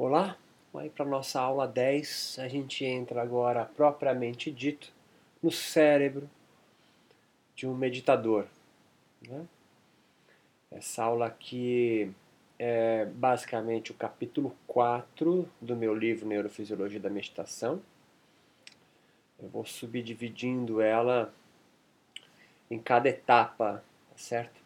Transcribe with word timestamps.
Olá, 0.00 0.38
aí 0.76 0.88
para 0.88 1.04
nossa 1.04 1.40
aula 1.40 1.66
10, 1.66 2.38
a 2.38 2.46
gente 2.46 2.84
entra 2.84 3.20
agora 3.20 3.64
propriamente 3.64 4.48
dito 4.48 4.92
no 5.42 5.50
cérebro 5.50 6.30
de 7.56 7.66
um 7.66 7.74
meditador. 7.74 8.46
Né? 9.20 9.44
Essa 10.70 11.02
aula 11.02 11.26
aqui 11.26 12.14
é 12.60 13.06
basicamente 13.06 13.90
o 13.90 13.94
capítulo 13.94 14.56
4 14.68 15.48
do 15.60 15.74
meu 15.74 15.92
livro 15.96 16.28
Neurofisiologia 16.28 17.00
da 17.00 17.10
Meditação. 17.10 17.82
Eu 19.42 19.48
vou 19.48 19.66
subdividindo 19.66 20.80
ela 20.80 21.34
em 22.70 22.78
cada 22.78 23.08
etapa, 23.08 23.82
tá 24.10 24.16
certo? 24.16 24.60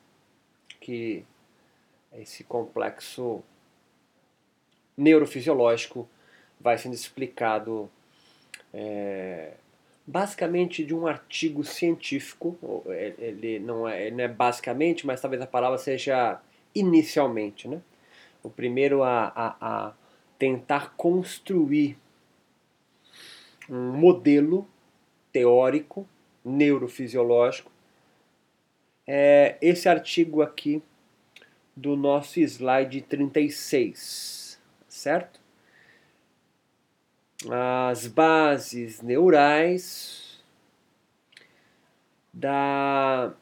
Que 0.79 1.25
esse 2.12 2.45
complexo 2.45 3.43
neurofisiológico 4.97 6.09
vai 6.61 6.79
sendo 6.79 6.95
explicado 6.95 7.91
é, 8.73 9.55
basicamente 10.07 10.85
de 10.85 10.95
um 10.95 11.07
artigo 11.07 11.64
científico. 11.64 12.57
Ele 13.19 13.59
não, 13.59 13.89
é, 13.89 14.07
ele 14.07 14.17
não 14.17 14.25
é 14.25 14.29
basicamente, 14.29 15.07
mas 15.07 15.21
talvez 15.21 15.43
a 15.43 15.47
palavra 15.47 15.79
seja 15.79 16.41
inicialmente. 16.75 17.69
Né? 17.69 17.81
O 18.43 18.50
primeiro 18.50 19.03
a, 19.03 19.33
a, 19.35 19.57
a 19.61 19.93
tentar 20.39 20.95
construir 20.97 21.99
um 23.69 23.93
modelo 23.93 24.67
teórico 25.33 26.07
neurofisiológico. 26.45 27.71
É 29.07 29.57
esse 29.61 29.89
artigo 29.89 30.43
aqui 30.43 30.83
do 31.75 31.97
nosso 31.97 32.39
slide 32.41 33.00
36 33.03 34.42
certo? 35.03 35.41
As 37.50 38.06
bases 38.06 39.03
neurais 39.03 40.41
da 42.33 43.34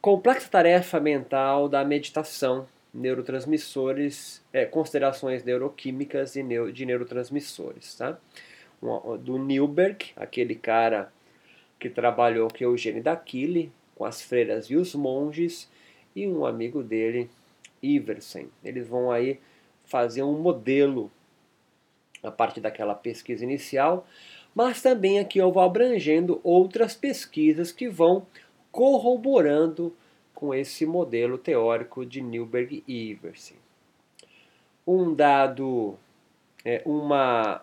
complexa 0.00 0.48
tarefa 0.48 0.98
mental 0.98 1.68
da 1.68 1.84
meditação, 1.84 2.66
neurotransmissores, 2.94 4.42
é, 4.52 4.64
considerações 4.64 5.44
neuroquímicas 5.44 6.34
e 6.34 6.42
neo, 6.42 6.72
de 6.72 6.86
neurotransmissores, 6.86 7.94
tá? 7.94 8.18
Do 9.20 9.38
Newberg, 9.38 10.06
aquele 10.16 10.54
cara 10.54 11.12
que 11.78 11.88
trabalhou 11.90 12.48
com 12.48 12.64
Eugênio 12.64 13.02
Daquile, 13.02 13.70
com 13.94 14.04
as 14.04 14.22
freiras 14.22 14.66
e 14.66 14.76
os 14.76 14.94
monges, 14.94 15.70
e 16.16 16.26
um 16.26 16.44
amigo 16.44 16.82
dele, 16.82 17.30
Iversen. 17.82 18.48
Eles 18.64 18.88
vão 18.88 19.10
aí 19.10 19.38
fazer 19.92 20.22
um 20.22 20.38
modelo 20.38 21.12
a 22.22 22.30
partir 22.30 22.62
daquela 22.62 22.94
pesquisa 22.94 23.44
inicial, 23.44 24.06
mas 24.54 24.80
também 24.80 25.18
aqui 25.18 25.38
eu 25.38 25.52
vou 25.52 25.62
abrangendo 25.62 26.40
outras 26.42 26.94
pesquisas 26.94 27.70
que 27.70 27.90
vão 27.90 28.26
corroborando 28.70 29.94
com 30.32 30.54
esse 30.54 30.86
modelo 30.86 31.36
teórico 31.36 32.06
de 32.06 32.22
Newberg 32.22 32.82
e 32.88 33.10
Iversen. 33.10 33.58
Um 34.86 35.14
dado, 35.14 35.98
é, 36.64 36.80
uma, 36.86 37.62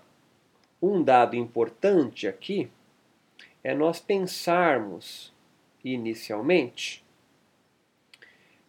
um 0.79 1.01
dado 1.01 1.35
importante 1.35 2.27
aqui 2.27 2.69
é 3.63 3.73
nós 3.73 3.99
pensarmos 3.99 5.33
inicialmente 5.83 7.03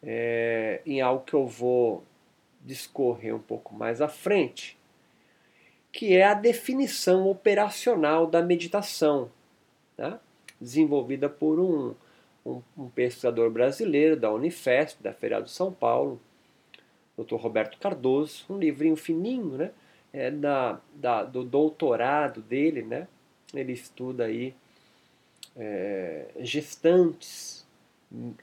é, 0.02 0.80
em 0.86 1.02
algo 1.02 1.24
que 1.24 1.34
eu 1.34 1.46
vou 1.46 2.02
discorrer 2.64 3.34
um 3.34 3.40
pouco 3.40 3.74
mais 3.74 4.00
à 4.00 4.08
frente, 4.08 4.78
que 5.92 6.14
é 6.14 6.24
a 6.24 6.34
definição 6.34 7.28
operacional 7.28 8.26
da 8.26 8.42
meditação, 8.42 9.30
tá? 9.96 10.20
desenvolvida 10.60 11.28
por 11.28 11.58
um, 11.58 11.94
um, 12.44 12.62
um, 12.76 12.88
pesquisador 12.88 13.50
brasileiro 13.50 14.16
da 14.16 14.30
Unifesp, 14.30 15.02
da 15.02 15.12
Feira 15.12 15.40
de 15.40 15.50
São 15.50 15.72
Paulo, 15.72 16.20
Dr. 17.16 17.36
Roberto 17.36 17.78
Cardoso, 17.78 18.44
um 18.48 18.58
livrinho 18.58 18.96
fininho, 18.96 19.56
né? 19.56 19.70
É 20.12 20.30
da, 20.30 20.80
da, 20.94 21.22
do 21.22 21.44
doutorado 21.44 22.40
dele, 22.40 22.82
né? 22.82 23.06
Ele 23.54 23.72
estuda 23.72 24.24
aí 24.24 24.54
é, 25.56 26.26
gestantes 26.40 27.66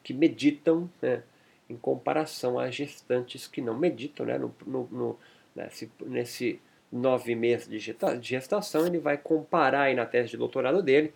que 0.04 0.14
meditam, 0.14 0.90
né? 1.02 1.24
Em 1.70 1.76
comparação 1.76 2.60
às 2.60 2.74
gestantes 2.74 3.48
que 3.48 3.62
não 3.62 3.78
meditam, 3.78 4.26
né? 4.26 4.38
no, 4.38 4.54
no, 4.66 4.88
no 4.92 5.20
nesse, 5.56 5.92
nesse 6.06 6.62
nove 6.92 7.36
meses 7.36 7.68
de 7.68 7.80
gestação, 8.22 8.86
ele 8.86 9.00
vai 9.00 9.18
comparar 9.18 9.84
aí 9.84 9.96
na 9.96 10.06
tese 10.06 10.32
de 10.32 10.38
doutorado 10.38 10.82
dele 10.82 11.14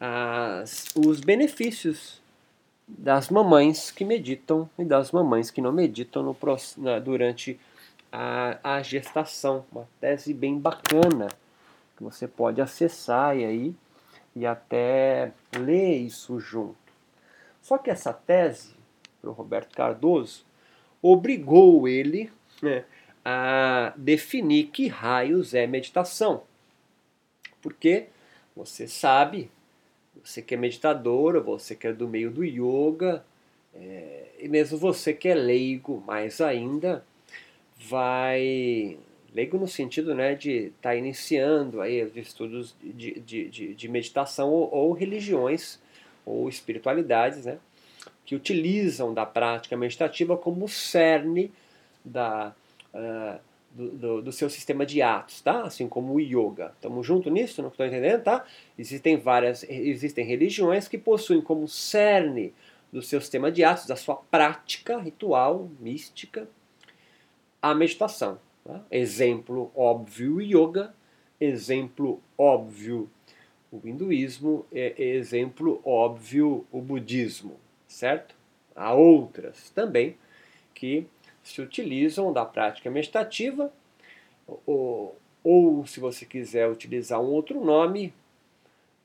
as, 0.00 0.86
os 0.96 1.20
benefícios 1.20 2.20
das 2.86 3.30
mamães 3.30 3.90
que 3.90 4.04
meditam 4.04 4.68
e 4.78 4.84
das 4.84 5.10
mamães 5.10 5.50
que 5.50 5.60
não 5.60 5.72
meditam 5.72 6.22
no, 6.22 6.36
na, 6.78 6.98
durante 6.98 7.58
a, 8.12 8.58
a 8.62 8.82
gestação. 8.82 9.64
Uma 9.72 9.88
tese 10.00 10.32
bem 10.32 10.58
bacana 10.58 11.28
que 11.96 12.02
você 12.02 12.28
pode 12.28 12.60
acessar 12.60 13.36
e 13.36 13.44
aí 13.44 13.74
e 14.34 14.44
até 14.44 15.32
ler 15.58 15.96
isso 15.96 16.38
junto. 16.38 16.76
Só 17.62 17.78
que 17.78 17.90
essa 17.90 18.12
tese 18.12 18.75
Roberto 19.32 19.74
Cardoso, 19.74 20.44
obrigou 21.02 21.86
ele 21.88 22.30
né, 22.62 22.84
a 23.24 23.92
definir 23.96 24.68
que 24.68 24.88
raios 24.88 25.54
é 25.54 25.66
meditação. 25.66 26.42
Porque 27.60 28.06
você 28.54 28.86
sabe, 28.86 29.50
você 30.24 30.40
que 30.40 30.54
é 30.54 30.56
meditadora, 30.56 31.40
você 31.40 31.74
que 31.74 31.86
é 31.86 31.92
do 31.92 32.08
meio 32.08 32.30
do 32.30 32.44
yoga, 32.44 33.24
é, 33.74 34.28
e 34.38 34.48
mesmo 34.48 34.78
você 34.78 35.12
que 35.12 35.28
é 35.28 35.34
leigo, 35.34 36.02
mais 36.06 36.40
ainda, 36.40 37.04
vai 37.78 38.98
leigo 39.34 39.58
no 39.58 39.68
sentido 39.68 40.14
né, 40.14 40.34
de 40.34 40.68
estar 40.68 40.90
tá 40.90 40.96
iniciando 40.96 41.82
aí 41.82 42.02
os 42.02 42.16
estudos 42.16 42.74
de, 42.82 43.20
de, 43.20 43.48
de, 43.50 43.74
de 43.74 43.88
meditação 43.88 44.48
ou, 44.48 44.72
ou, 44.72 44.92
religiões 44.92 45.78
ou 46.24 46.48
espiritualidades, 46.48 47.44
né? 47.44 47.58
Que 48.26 48.34
utilizam 48.34 49.14
da 49.14 49.24
prática 49.24 49.76
meditativa 49.76 50.36
como 50.36 50.68
cerne 50.68 51.52
da, 52.04 52.52
uh, 52.92 53.40
do, 53.70 53.90
do, 53.90 54.22
do, 54.22 54.32
seu 54.32 54.50
sistema 54.50 54.84
de 54.84 55.00
atos, 55.00 55.40
tá? 55.40 55.62
Assim 55.62 55.88
como 55.88 56.14
o 56.14 56.20
yoga. 56.20 56.72
Estamos 56.74 57.06
juntos 57.06 57.32
nisso? 57.32 57.62
Não 57.62 57.68
estou 57.68 57.86
entendendo, 57.86 58.24
tá? 58.24 58.44
Existem 58.76 59.16
várias, 59.16 59.62
existem 59.68 60.26
religiões 60.26 60.88
que 60.88 60.98
possuem 60.98 61.40
como 61.40 61.68
cerne 61.68 62.52
do 62.92 63.00
seu 63.00 63.20
sistema 63.20 63.50
de 63.50 63.62
atos, 63.62 63.86
da 63.86 63.94
sua 63.94 64.16
prática 64.16 64.98
ritual, 64.98 65.70
mística, 65.78 66.48
a 67.62 67.74
meditação. 67.74 68.40
Tá? 68.64 68.82
Exemplo 68.90 69.70
óbvio, 69.74 70.36
o 70.36 70.42
yoga. 70.42 70.92
Exemplo 71.40 72.20
óbvio, 72.36 73.08
o 73.70 73.86
hinduísmo. 73.86 74.66
exemplo 74.72 75.80
óbvio, 75.84 76.66
o 76.72 76.80
budismo 76.80 77.60
certo? 77.86 78.34
Há 78.74 78.92
outras 78.94 79.70
também 79.70 80.16
que 80.74 81.06
se 81.42 81.60
utilizam 81.62 82.32
da 82.32 82.44
prática 82.44 82.90
meditativa, 82.90 83.72
ou, 84.66 85.16
ou 85.42 85.86
se 85.86 86.00
você 86.00 86.26
quiser 86.26 86.68
utilizar 86.68 87.20
um 87.20 87.30
outro 87.30 87.64
nome, 87.64 88.12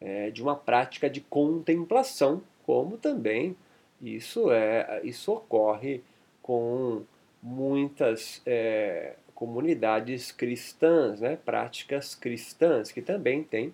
é, 0.02 0.32
de 0.32 0.42
uma 0.42 0.56
prática 0.56 1.10
de 1.10 1.22
contemplação, 1.22 2.42
como 2.66 2.98
também 2.98 3.56
isso, 4.02 4.52
é, 4.52 5.02
isso 5.04 5.32
ocorre 5.32 6.02
com 6.42 7.04
muitas 7.42 8.42
é, 8.46 9.16
comunidades 9.36 10.32
cristãs, 10.32 11.22
né? 11.22 11.38
práticas 11.46 12.16
cristãs, 12.16 12.92
que 12.92 13.02
também 13.02 13.44
têm 13.44 13.74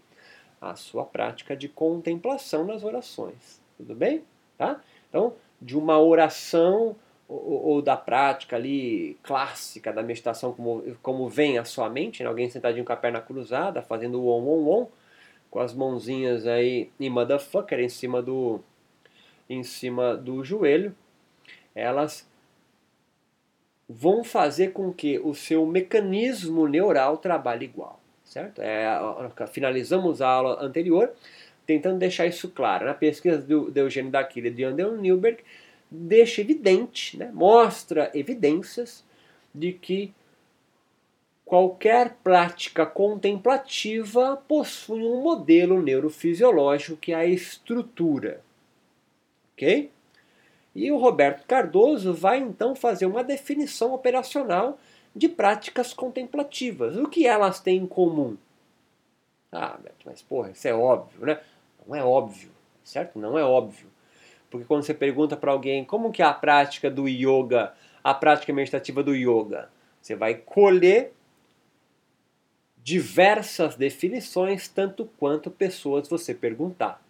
a 0.60 0.76
sua 0.76 1.06
prática 1.06 1.56
de 1.56 1.70
contemplação 1.70 2.66
nas 2.66 2.84
orações. 2.84 3.62
Tudo 3.78 3.96
bem? 3.96 4.24
Tá? 4.58 4.82
Então, 5.10 5.34
de 5.62 5.78
uma 5.78 6.00
oração 6.00 6.96
ou, 7.28 7.66
ou, 7.66 7.82
da 7.82 7.98
prática 7.98 8.56
ali 8.56 9.18
clássica 9.22 9.92
da 9.92 10.02
meditação, 10.02 10.54
como, 10.54 10.96
como 11.02 11.28
vem 11.28 11.58
à 11.58 11.66
sua 11.66 11.90
mente, 11.90 12.24
né? 12.24 12.30
alguém 12.30 12.50
sentadinho 12.50 12.86
com 12.86 12.94
a 12.94 12.98
perna 12.98 13.20
cruzada, 13.20 13.82
fazendo 13.82 14.22
o 14.22 14.28
on, 14.30 14.82
on, 14.82 14.88
com 15.50 15.60
as 15.60 15.74
mãozinhas 15.74 16.48
aí 16.48 16.90
em 17.00 17.10
motherfucker, 17.10 17.80
em 17.80 17.90
cima 17.90 18.22
do, 18.22 18.62
em 19.50 19.64
cima 19.64 20.16
do 20.16 20.44
joelho, 20.44 20.96
elas 21.76 22.28
vão 23.90 24.24
fazer 24.24 24.72
com 24.72 24.92
que 24.94 25.20
o 25.20 25.34
seu 25.34 25.66
mecanismo 25.66 26.68
neural 26.68 27.18
trabalhe 27.18 27.66
igual, 27.66 28.00
certo? 28.24 28.62
É, 28.62 28.86
finalizamos 29.48 30.22
a 30.22 30.28
aula 30.28 30.64
anterior 30.64 31.14
tentando 31.68 32.00
deixar 32.00 32.26
isso 32.26 32.50
claro. 32.50 32.86
Na 32.86 32.94
pesquisa 32.94 33.38
do, 33.38 33.70
do 33.70 33.78
Eugênio 33.78 34.10
Daquila 34.10 34.48
e 34.48 34.52
de 34.52 34.64
Andrew 34.64 34.98
Newberg, 34.98 35.44
deixa 35.92 36.42
evidente, 36.42 37.18
né, 37.18 37.30
mostra 37.34 38.10
evidências 38.16 39.06
de 39.54 39.74
que 39.74 40.14
qualquer 41.46 42.16
prática 42.24 42.86
contemplativa 42.86 44.38
possui 44.48 45.04
um 45.04 45.22
modelo 45.22 45.82
neurofisiológico 45.82 46.98
que 46.98 47.12
é 47.12 47.16
a 47.16 47.26
estrutura. 47.26 48.42
Ok? 49.54 49.92
E 50.76 50.92
o 50.92 50.98
Roberto 50.98 51.46
Cardoso 51.46 52.14
vai 52.14 52.38
então 52.40 52.76
fazer 52.76 53.06
uma 53.06 53.24
definição 53.24 53.94
operacional 53.94 54.80
de 55.16 55.28
práticas 55.28 55.94
contemplativas. 55.94 56.96
O 56.96 57.08
que 57.08 57.26
elas 57.26 57.60
têm 57.60 57.78
em 57.78 57.88
comum? 57.88 58.38
Ah, 59.52 59.80
mas 60.06 60.22
porra, 60.22 60.52
isso 60.52 60.68
é 60.68 60.74
óbvio, 60.74 61.26
né? 61.26 61.40
Não 61.88 61.96
é 61.96 62.04
óbvio, 62.04 62.52
certo? 62.84 63.18
Não 63.18 63.38
é 63.38 63.44
óbvio. 63.44 63.88
Porque 64.50 64.66
quando 64.66 64.84
você 64.84 64.94
pergunta 64.94 65.36
para 65.36 65.52
alguém 65.52 65.84
como 65.86 66.12
que 66.12 66.22
é 66.22 66.26
a 66.26 66.34
prática 66.34 66.90
do 66.90 67.08
yoga, 67.08 67.74
a 68.04 68.14
prática 68.14 68.54
meditativa 68.54 69.04
do 69.04 69.16
yoga, 69.16 69.70
você 70.02 70.16
vai 70.16 70.36
colher 70.36 71.14
diversas 72.78 73.76
definições, 73.76 74.68
tanto 74.68 75.10
quanto 75.18 75.52
pessoas 75.52 76.08
você 76.08 76.34
perguntar. 76.34 77.04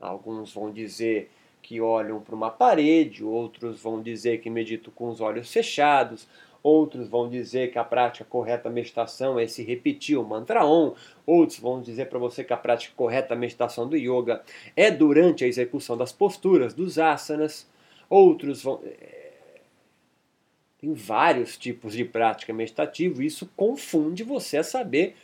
Alguns 0.00 0.52
vão 0.52 0.72
dizer 0.72 1.30
que 1.60 1.80
olham 1.80 2.20
para 2.20 2.34
uma 2.34 2.50
parede, 2.50 3.24
outros 3.24 3.82
vão 3.82 4.02
dizer 4.02 4.40
que 4.40 4.50
meditam 4.50 4.92
com 4.94 5.08
os 5.08 5.20
olhos 5.20 5.52
fechados, 5.52 6.26
outros 6.64 7.06
vão 7.08 7.28
dizer 7.28 7.70
que 7.70 7.78
a 7.78 7.84
prática 7.84 8.24
correta 8.24 8.64
da 8.64 8.70
meditação 8.70 9.38
é 9.38 9.46
se 9.46 9.62
repetir 9.62 10.18
o 10.18 10.24
mantra 10.24 10.64
Om, 10.64 10.94
outros 11.26 11.58
vão 11.58 11.82
dizer 11.82 12.06
para 12.06 12.18
você 12.18 12.42
que 12.42 12.54
a 12.54 12.56
prática 12.56 12.94
correta 12.96 13.28
da 13.28 13.36
meditação 13.36 13.86
do 13.86 13.96
yoga 13.96 14.42
é 14.74 14.90
durante 14.90 15.44
a 15.44 15.46
execução 15.46 15.94
das 15.94 16.10
posturas, 16.10 16.72
dos 16.72 16.98
asanas, 16.98 17.68
outros 18.08 18.62
vão. 18.62 18.80
É, 18.82 19.32
tem 20.78 20.94
vários 20.94 21.58
tipos 21.58 21.92
de 21.92 22.04
prática 22.04 22.52
meditativa, 22.52 23.22
e 23.22 23.26
isso 23.26 23.50
confunde 23.54 24.22
você 24.22 24.56
a 24.56 24.64
saber. 24.64 25.16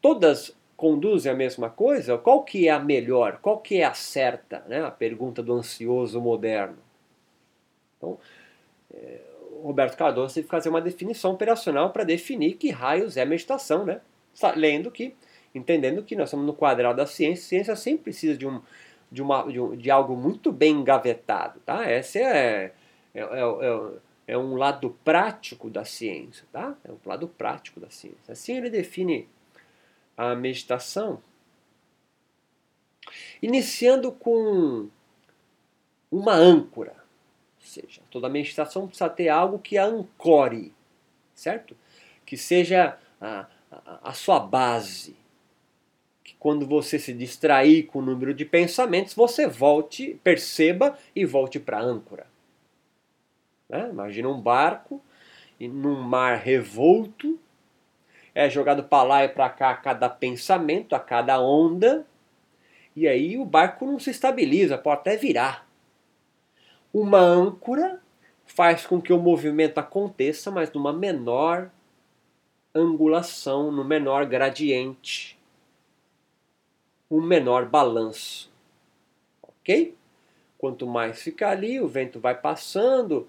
Todas 0.00 0.54
conduzem 0.76 1.32
a 1.32 1.34
mesma 1.34 1.70
coisa? 1.70 2.18
Qual 2.18 2.42
que 2.42 2.68
é 2.68 2.70
a 2.70 2.78
melhor? 2.78 3.38
Qual 3.40 3.58
que 3.58 3.76
é 3.76 3.84
a 3.84 3.94
certa? 3.94 4.60
Né? 4.68 4.84
A 4.84 4.90
pergunta 4.90 5.42
do 5.42 5.54
ansioso 5.54 6.20
moderno. 6.20 6.78
Então, 7.96 8.18
é, 8.92 9.20
Roberto 9.62 9.96
Cardoso 9.96 10.34
teve 10.34 10.46
que 10.46 10.50
fazer 10.50 10.68
uma 10.68 10.80
definição 10.80 11.32
operacional 11.32 11.90
para 11.90 12.04
definir 12.04 12.54
que 12.54 12.70
raios 12.70 13.16
é 13.16 13.24
meditação, 13.24 13.84
né? 13.84 14.00
Lendo 14.56 14.90
que, 14.90 15.14
entendendo 15.54 16.02
que 16.02 16.16
nós 16.16 16.28
estamos 16.28 16.46
no 16.46 16.54
quadrado 16.54 16.96
da 16.96 17.06
ciência, 17.06 17.44
ciência 17.44 17.76
sempre 17.76 18.04
precisa 18.04 18.36
de, 18.36 18.46
um, 18.46 18.60
de, 19.10 19.22
uma, 19.22 19.44
de, 19.44 19.60
um, 19.60 19.76
de 19.76 19.90
algo 19.90 20.16
muito 20.16 20.50
bem 20.50 20.74
engavetado, 20.76 21.60
tá? 21.60 21.90
Esse 21.90 22.18
é, 22.18 22.72
é, 23.14 23.20
é, 23.20 23.22
é, 23.22 24.34
é 24.34 24.38
um 24.38 24.56
lado 24.56 24.96
prático 25.04 25.70
da 25.70 25.84
ciência, 25.84 26.44
tá? 26.52 26.76
É 26.84 26.90
um 26.90 26.98
lado 27.04 27.28
prático 27.28 27.78
da 27.78 27.90
ciência. 27.90 28.32
Assim 28.32 28.56
ele 28.56 28.70
define 28.70 29.28
a 30.16 30.34
meditação, 30.34 31.22
iniciando 33.40 34.10
com 34.12 34.88
uma 36.10 36.34
âncora 36.34 37.01
seja, 37.66 38.02
toda 38.10 38.28
meditação 38.28 38.86
precisa 38.86 39.08
ter 39.08 39.28
algo 39.28 39.58
que 39.58 39.78
a 39.78 39.84
ancore, 39.84 40.72
certo? 41.34 41.76
Que 42.26 42.36
seja 42.36 42.98
a, 43.20 43.46
a, 43.70 44.10
a 44.10 44.12
sua 44.12 44.40
base. 44.40 45.16
Que 46.24 46.34
quando 46.38 46.66
você 46.66 46.98
se 46.98 47.12
distrair 47.12 47.84
com 47.84 48.00
o 48.00 48.02
número 48.02 48.34
de 48.34 48.44
pensamentos, 48.44 49.14
você 49.14 49.46
volte, 49.46 50.20
perceba 50.22 50.98
e 51.14 51.24
volte 51.24 51.58
para 51.60 51.78
a 51.78 51.82
âncora. 51.82 52.26
Né? 53.68 53.88
Imagina 53.90 54.28
um 54.28 54.40
barco 54.40 55.02
num 55.68 56.00
mar 56.00 56.38
revolto, 56.38 57.38
é 58.34 58.48
jogado 58.48 58.84
para 58.84 59.02
lá 59.02 59.24
e 59.24 59.28
para 59.28 59.48
cá 59.50 59.70
a 59.70 59.76
cada 59.76 60.08
pensamento, 60.08 60.94
a 60.94 61.00
cada 61.00 61.40
onda, 61.40 62.06
e 62.96 63.06
aí 63.06 63.38
o 63.38 63.44
barco 63.44 63.86
não 63.86 63.98
se 63.98 64.10
estabiliza, 64.10 64.76
pode 64.76 65.00
até 65.00 65.16
virar. 65.16 65.66
Uma 66.92 67.20
âncora 67.20 68.00
faz 68.44 68.86
com 68.86 69.00
que 69.00 69.12
o 69.12 69.18
movimento 69.18 69.78
aconteça, 69.78 70.50
mas 70.50 70.70
numa 70.72 70.92
menor 70.92 71.70
angulação, 72.74 73.70
no 73.70 73.84
menor 73.84 74.26
gradiente, 74.26 75.38
um 77.10 77.20
menor 77.20 77.66
balanço. 77.66 78.50
Ok? 79.42 79.94
Quanto 80.58 80.86
mais 80.86 81.20
fica 81.22 81.48
ali, 81.48 81.80
o 81.80 81.88
vento 81.88 82.20
vai 82.20 82.34
passando, 82.34 83.28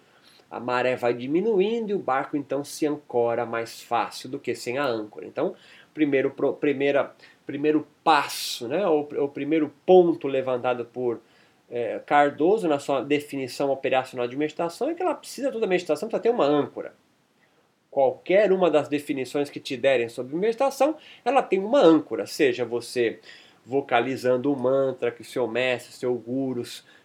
a 0.50 0.60
maré 0.60 0.96
vai 0.96 1.14
diminuindo 1.14 1.90
e 1.90 1.94
o 1.94 2.00
barco 2.00 2.38
então 2.38 2.64
se 2.64 2.86
ancora 2.86 3.46
mais 3.46 3.82
fácil 3.82 4.30
do 4.30 4.40
que 4.40 4.54
sem 4.54 4.78
a 4.78 4.86
âncora. 4.86 5.26
Então, 5.26 5.56
primeiro, 5.94 6.32
primeira, 6.60 7.16
primeiro 7.46 7.88
passo, 8.04 8.68
né, 8.68 8.86
o, 8.88 9.02
o 9.02 9.28
primeiro 9.28 9.74
ponto 9.86 10.28
levantado 10.28 10.86
por 10.86 11.20
é, 11.74 12.00
Cardoso, 12.06 12.68
na 12.68 12.78
sua 12.78 13.02
definição 13.02 13.72
operacional 13.72 14.28
de 14.28 14.38
meditação, 14.38 14.92
é 14.92 14.94
que 14.94 15.02
ela 15.02 15.16
precisa, 15.16 15.52
toda 15.52 15.66
meditação 15.66 16.08
precisa 16.08 16.22
ter 16.22 16.30
uma 16.30 16.46
âncora. 16.46 16.94
Qualquer 17.90 18.52
uma 18.52 18.70
das 18.70 18.88
definições 18.88 19.50
que 19.50 19.60
te 19.60 19.76
derem 19.76 20.08
sobre 20.08 20.36
meditação, 20.36 20.96
ela 21.26 21.42
tem 21.42 21.58
uma 21.58 21.82
âncora, 21.82 22.28
seja 22.28 22.64
você 22.64 23.20
vocalizando 23.66 24.54
o 24.54 24.56
mantra 24.56 25.10
que 25.10 25.24
seu 25.24 25.48
mestre, 25.48 25.94
seu 25.94 26.14
guru 26.14 26.62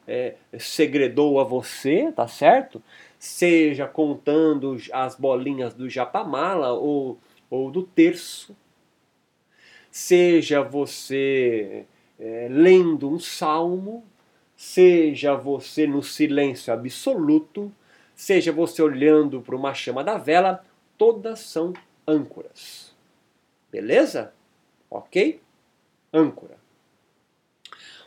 é, 0.07 0.35
segredou 0.59 1.41
a 1.41 1.45
você, 1.45 2.13
tá 2.13 2.29
certo? 2.29 2.83
Seja 3.19 3.87
contando 3.87 4.77
as 4.93 5.15
bolinhas 5.17 5.73
do 5.73 5.89
japamala 5.89 6.73
ou, 6.75 7.19
ou 7.49 7.71
do 7.71 7.85
terço, 7.85 8.55
seja 9.91 10.61
você 10.61 11.87
é, 12.21 12.49
lendo 12.51 13.11
um 13.11 13.19
salmo, 13.19 14.05
seja 14.59 15.37
você 15.37 15.87
no 15.87 16.03
silêncio 16.03 16.73
absoluto, 16.73 17.73
seja 18.13 18.51
você 18.51 18.83
olhando 18.83 19.41
para 19.41 19.55
uma 19.55 19.73
chama 19.73 20.03
da 20.03 20.19
vela, 20.19 20.67
todas 20.99 21.39
são 21.39 21.73
âncoras. 22.05 22.93
Beleza? 23.71 24.35
Ok? 24.91 25.41
Âncora. 26.13 26.59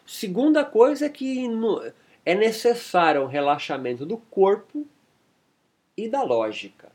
Segunda 0.06 0.66
coisa 0.66 1.06
é 1.06 1.10
que 1.10 1.48
é 2.26 2.36
necessário 2.36 3.22
um 3.22 3.28
relaxamento 3.28 4.06
do 4.06 4.18
corpo 4.18 4.86
e 5.96 6.10
da 6.10 6.22
lógica. 6.22 6.92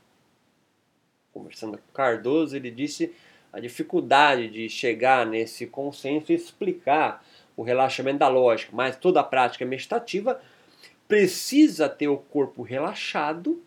Conversando 1.33 1.79
com 1.79 1.93
Cardoso, 1.93 2.55
ele 2.55 2.69
disse 2.69 3.11
a 3.51 3.59
dificuldade 3.59 4.49
de 4.49 4.69
chegar 4.69 5.25
nesse 5.25 5.65
consenso 5.65 6.31
e 6.31 6.35
explicar 6.35 7.25
o 7.57 7.63
relaxamento 7.63 8.19
da 8.19 8.27
lógica, 8.29 8.71
mas 8.73 8.95
toda 8.95 9.19
a 9.19 9.23
prática 9.23 9.65
meditativa 9.65 10.39
precisa 11.07 11.89
ter 11.89 12.07
o 12.07 12.17
corpo 12.17 12.61
relaxado 12.61 13.61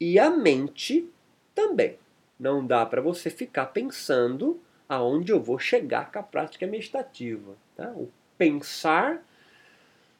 e 0.00 0.18
a 0.18 0.30
mente 0.30 1.08
também. 1.54 1.98
Não 2.40 2.66
dá 2.66 2.84
para 2.86 3.02
você 3.02 3.28
ficar 3.28 3.66
pensando 3.66 4.58
aonde 4.88 5.32
eu 5.32 5.40
vou 5.40 5.58
chegar 5.58 6.10
com 6.10 6.18
a 6.18 6.22
prática 6.22 6.66
meditativa. 6.66 7.54
Tá? 7.76 7.90
O 7.90 8.10
pensar 8.38 9.22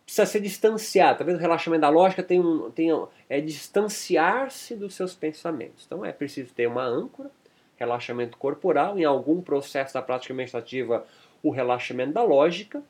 precisa 0.04 0.26
ser 0.26 0.40
distanciado. 0.40 1.18
Talvez 1.18 1.38
o 1.38 1.40
relaxamento 1.40 1.80
da 1.80 1.88
lógica 1.88 2.26
um, 2.34 2.66
um, 2.66 3.08
é 3.28 3.40
distanciar-se 3.40 4.74
dos 4.74 4.94
seus 4.94 5.14
pensamentos. 5.14 5.84
Então 5.86 6.04
é 6.04 6.12
preciso 6.12 6.52
ter 6.52 6.66
uma 6.66 6.84
âncora, 6.84 7.30
relaxamento 7.76 8.36
corporal. 8.38 8.98
Em 8.98 9.04
algum 9.04 9.40
processo 9.40 9.94
da 9.94 10.02
prática 10.02 10.32
meditativa, 10.32 11.04
o 11.42 11.50
relaxamento 11.50 12.12
da 12.12 12.22
lógica. 12.22 12.82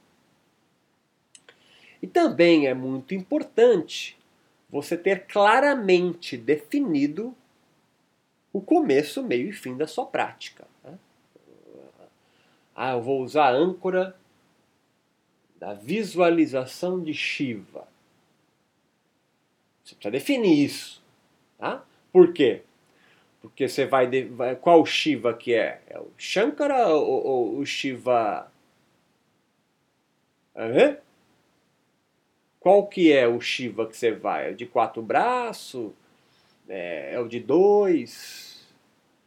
E 2.02 2.06
também 2.06 2.66
é 2.66 2.74
muito 2.74 3.14
importante 3.14 4.16
você 4.68 4.96
ter 4.96 5.26
claramente 5.26 6.36
definido 6.36 7.34
o 8.52 8.60
começo, 8.60 9.22
meio 9.22 9.48
e 9.48 9.52
fim 9.52 9.76
da 9.76 9.86
sua 9.86 10.06
prática. 10.06 10.66
Né? 10.82 10.98
Ah, 12.74 12.92
eu 12.92 13.02
vou 13.02 13.22
usar 13.22 13.46
a 13.46 13.52
âncora 13.52 14.16
da 15.58 15.72
visualização 15.72 17.02
de 17.02 17.14
Shiva. 17.14 17.86
Você 19.84 19.94
precisa 19.94 20.10
definir 20.10 20.64
isso. 20.64 21.02
Tá? 21.58 21.84
Por 22.12 22.32
quê? 22.32 22.62
Porque 23.46 23.68
você 23.68 23.86
vai, 23.86 24.08
de, 24.08 24.24
vai 24.24 24.56
qual 24.56 24.84
Shiva 24.84 25.32
que 25.32 25.54
é? 25.54 25.80
É 25.88 25.98
o 26.00 26.08
Shankara 26.18 26.88
ou, 26.88 27.26
ou 27.26 27.58
o 27.58 27.64
Shiva? 27.64 28.50
Uhum. 30.54 30.96
Qual 32.58 32.86
que 32.88 33.12
é 33.12 33.28
o 33.28 33.40
Shiva 33.40 33.86
que 33.86 33.96
você 33.96 34.10
vai? 34.10 34.48
É 34.48 34.50
o 34.50 34.56
de 34.56 34.66
quatro 34.66 35.00
braços? 35.00 35.92
É, 36.68 37.14
é 37.14 37.20
o 37.20 37.28
de 37.28 37.38
dois? 37.38 38.66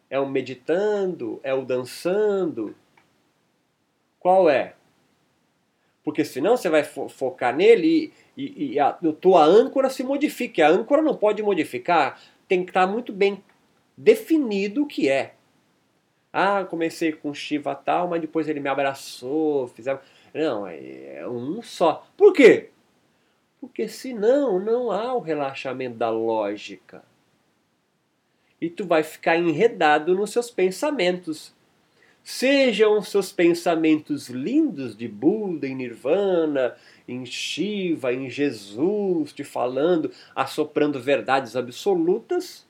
É 0.09 0.19
o 0.19 0.27
meditando? 0.27 1.39
É 1.41 1.53
o 1.53 1.63
dançando? 1.63 2.75
Qual 4.19 4.49
é? 4.49 4.73
Porque 6.03 6.25
senão 6.25 6.57
você 6.57 6.67
vai 6.67 6.83
fo 6.83 7.07
focar 7.07 7.55
nele 7.55 8.11
e, 8.35 8.43
e, 8.43 8.73
e 8.73 8.79
a, 8.79 8.91
tua 8.91 9.45
âncora 9.45 9.89
se 9.89 10.03
modifica. 10.03 10.67
A 10.67 10.69
âncora 10.69 11.01
não 11.01 11.15
pode 11.15 11.41
modificar, 11.41 12.19
tem 12.49 12.65
que 12.65 12.71
estar 12.71 12.85
muito 12.85 13.13
bem 13.13 13.41
definido 13.99 14.83
o 14.83 14.87
que 14.87 15.09
é. 15.09 15.33
Ah, 16.31 16.63
comecei 16.63 17.11
com 17.11 17.33
Shiva 17.33 17.75
tal, 17.75 18.07
mas 18.07 18.21
depois 18.21 18.47
ele 18.47 18.61
me 18.61 18.69
abraçou, 18.69 19.67
fizemos. 19.67 20.01
Não, 20.33 20.65
é 20.65 21.27
um 21.27 21.61
só. 21.61 22.07
Por 22.15 22.31
quê? 22.31 22.69
Porque 23.59 23.89
senão 23.89 24.57
não 24.57 24.89
há 24.91 25.13
o 25.13 25.19
relaxamento 25.19 25.97
da 25.97 26.09
lógica. 26.09 27.03
E 28.61 28.69
tu 28.69 28.85
vai 28.85 29.03
ficar 29.03 29.37
enredado 29.37 30.15
nos 30.15 30.31
seus 30.31 30.49
pensamentos. 30.49 31.53
Sejam 32.23 33.01
seus 33.01 33.31
pensamentos 33.31 34.29
lindos 34.29 34.95
de 34.95 35.07
Buda, 35.07 35.67
em 35.67 35.75
Nirvana, 35.75 36.75
em 37.07 37.25
Shiva, 37.25 38.13
em 38.13 38.29
Jesus, 38.29 39.33
te 39.33 39.43
falando, 39.43 40.11
assoprando 40.35 40.99
verdades 40.99 41.55
absolutas, 41.55 42.68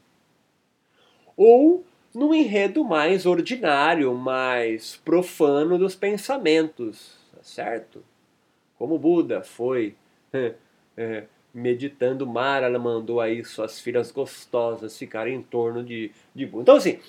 ou 1.39 1.85
no 2.13 2.35
enredo 2.35 2.83
mais 2.83 3.25
ordinário, 3.25 4.13
mais 4.13 4.97
profano 4.97 5.77
dos 5.77 5.95
pensamentos, 5.95 7.17
tá 7.33 7.41
certo? 7.41 8.03
Como 8.77 8.99
Buda 8.99 9.41
foi 9.41 9.95
é, 10.33 10.53
meditando, 11.53 12.27
Mara 12.27 12.65
ela 12.65 12.77
mandou 12.77 13.21
aí 13.21 13.45
suas 13.45 13.79
filhas 13.79 14.11
gostosas 14.11 14.97
ficarem 14.97 15.35
em 15.35 15.41
torno 15.41 15.81
de, 15.81 16.11
de 16.35 16.45
Buda. 16.45 16.63
Então 16.63 16.75
assim, 16.75 16.99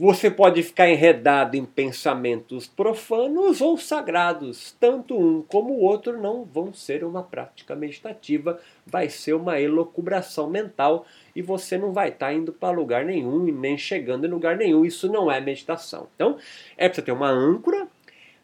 você 0.00 0.30
pode 0.30 0.62
ficar 0.62 0.88
enredado 0.88 1.58
em 1.58 1.64
pensamentos 1.66 2.66
profanos 2.66 3.60
ou 3.60 3.76
sagrados. 3.76 4.74
Tanto 4.80 5.14
um 5.14 5.42
como 5.42 5.74
o 5.74 5.82
outro 5.82 6.18
não 6.18 6.42
vão 6.42 6.72
ser 6.72 7.04
uma 7.04 7.22
prática 7.22 7.76
meditativa, 7.76 8.58
vai 8.86 9.10
ser 9.10 9.34
uma 9.34 9.60
elocubração 9.60 10.48
mental 10.48 11.04
e 11.36 11.42
você 11.42 11.76
não 11.76 11.92
vai 11.92 12.08
estar 12.08 12.28
tá 12.28 12.32
indo 12.32 12.50
para 12.50 12.74
lugar 12.74 13.04
nenhum 13.04 13.46
e 13.46 13.52
nem 13.52 13.76
chegando 13.76 14.26
em 14.26 14.30
lugar 14.30 14.56
nenhum. 14.56 14.86
Isso 14.86 15.06
não 15.12 15.30
é 15.30 15.38
meditação. 15.38 16.08
Então, 16.14 16.38
é 16.78 16.88
preciso 16.88 17.04
ter 17.04 17.12
uma 17.12 17.28
âncora, 17.28 17.86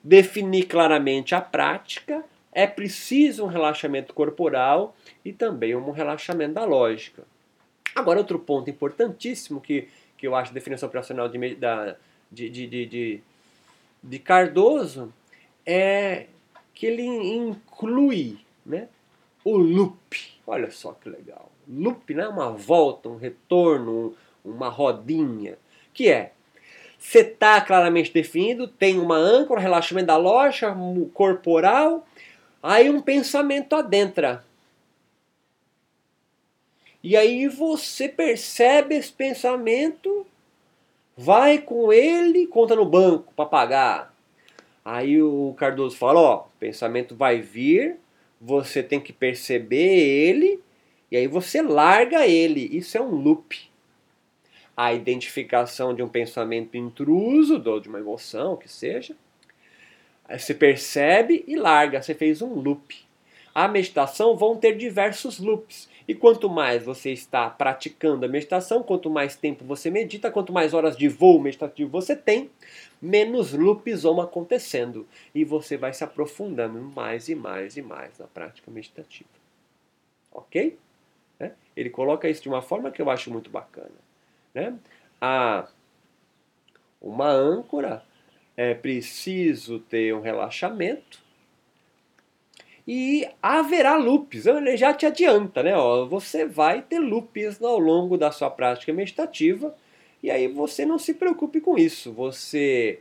definir 0.05 0.65
claramente 0.65 1.35
a 1.35 1.41
prática, 1.41 2.23
é 2.53 2.67
preciso 2.67 3.45
um 3.45 3.49
relaxamento 3.49 4.13
corporal 4.13 4.95
e 5.25 5.33
também 5.33 5.75
um 5.75 5.91
relaxamento 5.91 6.53
da 6.53 6.67
lógica. 6.67 7.25
Agora, 7.95 8.19
outro 8.19 8.39
ponto 8.39 8.69
importantíssimo 8.69 9.59
que 9.59 9.89
que 10.17 10.27
eu 10.27 10.35
acho 10.35 10.51
a 10.51 10.55
definição 10.55 10.89
operacional 10.89 11.29
de, 11.29 11.55
da, 11.55 11.97
de, 12.31 12.49
de, 12.49 12.67
de, 12.67 12.87
de, 12.87 13.21
de 14.03 14.19
Cardoso, 14.19 15.13
é 15.65 16.27
que 16.75 16.87
ele 16.87 17.05
inclui 17.05 18.39
né, 18.65 18.89
o 19.45 19.57
loop. 19.57 20.37
Olha 20.47 20.71
só 20.71 20.93
que 20.93 21.09
legal. 21.09 21.51
Loop, 21.69 22.15
né? 22.15 22.29
Uma 22.29 22.51
volta, 22.51 23.09
um 23.09 23.17
retorno, 23.17 24.15
uma 24.45 24.69
rodinha. 24.69 25.59
Que 25.93 26.09
é, 26.09 26.33
você 26.99 27.21
está 27.21 27.61
claramente 27.61 28.13
definido, 28.13 28.69
tem 28.69 28.99
uma 28.99 29.17
âncora, 29.17 29.61
relaxamento 29.61 30.07
da 30.07 30.17
loja, 30.17 30.75
corporal, 31.15 32.07
aí 32.63 32.91
um 32.91 33.01
pensamento 33.01 33.75
adentra. 33.75 34.45
E 37.03 37.17
aí 37.17 37.49
você 37.49 38.09
percebe 38.09 38.95
esse 38.95 39.13
pensamento, 39.13 40.27
vai 41.17 41.59
com 41.59 41.93
ele, 41.93 42.47
conta 42.47 42.75
no 42.75 42.85
banco 42.85 43.33
para 43.35 43.47
pagar. 43.47 44.15
Aí 44.85 45.21
o 45.23 45.55
Cardoso 45.59 45.97
fala, 45.97 46.21
ó, 46.21 46.37
o 46.43 46.59
pensamento 46.59 47.15
vai 47.15 47.41
vir, 47.41 47.97
você 48.41 48.83
tem 48.83 49.01
que 49.01 49.13
perceber 49.13 49.77
ele, 49.77 50.61
e 51.11 51.17
aí 51.17 51.27
você 51.27 51.63
larga 51.63 52.27
ele. 52.27 52.69
Isso 52.77 52.97
é 52.97 53.01
um 53.01 53.11
loop. 53.11 53.69
A 54.77 54.93
identificação 54.93 55.95
de 55.95 56.03
um 56.03 56.09
pensamento 56.09 56.77
intruso, 56.77 57.59
de 57.59 57.89
uma 57.89 57.99
emoção, 57.99 58.57
que 58.57 58.69
seja. 58.69 59.17
Aí 60.29 60.39
você 60.39 60.55
percebe 60.55 61.45
e 61.47 61.57
larga, 61.57 62.03
você 62.03 62.15
fez 62.15 62.43
um 62.43 62.55
loop. 62.55 63.07
A 63.55 63.67
meditação 63.69 64.37
vão 64.37 64.57
ter 64.57 64.77
diversos 64.77 65.39
loops. 65.39 65.89
E 66.09 66.15
quanto 66.15 66.49
mais 66.49 66.85
você 66.85 67.11
está 67.11 67.51
praticando 67.51 68.25
a 68.25 68.29
meditação, 68.29 68.83
quanto 68.83 69.11
mais 69.11 69.35
tempo 69.35 69.65
você 69.65 69.91
medita, 69.91 70.31
quanto 70.31 70.53
mais 70.53 70.73
horas 70.73 70.97
de 70.97 71.09
voo 71.09 71.41
meditativo 71.41 71.91
você 71.91 72.15
tem, 72.15 72.51
menos 73.03 73.53
loops 73.53 74.05
vão 74.05 74.21
acontecendo. 74.21 75.07
E 75.35 75.45
você 75.45 75.77
vai 75.77 75.93
se 75.93 76.05
aprofundando 76.05 76.81
mais 76.81 77.29
e 77.29 77.35
mais 77.35 77.77
e 77.77 77.83
mais 77.83 78.19
na 78.19 78.27
prática 78.27 78.71
meditativa. 78.71 79.29
Ok? 80.31 80.79
Né? 81.41 81.53
Ele 81.77 81.91
coloca 81.91 82.29
isso 82.29 82.43
de 82.43 82.49
uma 82.49 82.63
forma 82.63 82.91
que 82.91 83.03
eu 83.03 83.11
acho 83.11 83.33
muito 83.33 83.51
bacana. 83.51 83.91
Né? 84.55 84.79
A, 85.21 85.67
uma 87.01 87.29
âncora 87.29 88.05
é 88.57 88.75
preciso 88.75 89.81
ter 89.81 90.15
um 90.15 90.21
relaxamento 90.21 91.26
e 92.87 93.29
haverá 93.43 93.97
loops. 93.97 94.47
Ele 94.47 94.77
já 94.77 94.95
te 94.95 95.07
adianta, 95.07 95.63
né? 95.63 95.77
Ó, 95.77 96.07
você 96.07 96.47
vai 96.47 96.83
ter 96.83 96.99
loops 96.99 97.63
ao 97.63 97.79
longo 97.79 98.17
da 98.17 98.31
sua 98.31 98.51
prática 98.51 98.93
meditativa. 98.93 99.75
E 100.23 100.31
aí 100.31 100.47
você 100.49 100.87
não 100.87 100.99
se 100.99 101.15
preocupe 101.15 101.61
com 101.61 101.77
isso. 101.77 102.13
Você 102.13 103.01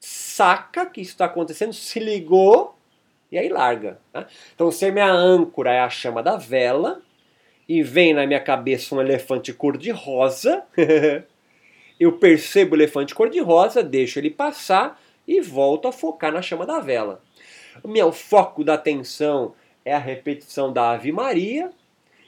saca 0.00 0.86
que 0.86 1.00
isso 1.00 1.12
está 1.12 1.26
acontecendo, 1.26 1.72
se 1.72 2.00
ligou 2.00 2.74
e 3.30 3.38
aí 3.38 3.48
larga. 3.48 3.98
Né? 4.12 4.26
Então, 4.54 4.70
se 4.70 4.90
minha 4.90 5.10
âncora 5.10 5.72
é 5.72 5.80
a 5.80 5.88
chama 5.88 6.22
da 6.22 6.36
vela 6.36 7.00
e 7.68 7.82
vem 7.82 8.12
na 8.12 8.26
minha 8.26 8.40
cabeça 8.40 8.94
um 8.94 9.00
elefante 9.00 9.52
cor-de-rosa, 9.52 10.64
eu 12.00 12.12
percebo 12.12 12.74
o 12.74 12.76
elefante 12.76 13.14
cor-de-rosa, 13.14 13.82
deixo 13.82 14.18
ele 14.18 14.30
passar 14.30 15.00
e 15.26 15.40
volto 15.40 15.86
a 15.86 15.92
focar 15.92 16.32
na 16.32 16.42
chama 16.42 16.66
da 16.66 16.80
vela. 16.80 17.22
Meu 17.84 18.12
foco 18.12 18.64
da 18.64 18.74
atenção 18.74 19.54
é 19.84 19.94
a 19.94 19.98
repetição 19.98 20.72
da 20.72 20.92
Ave 20.92 21.12
Maria, 21.12 21.70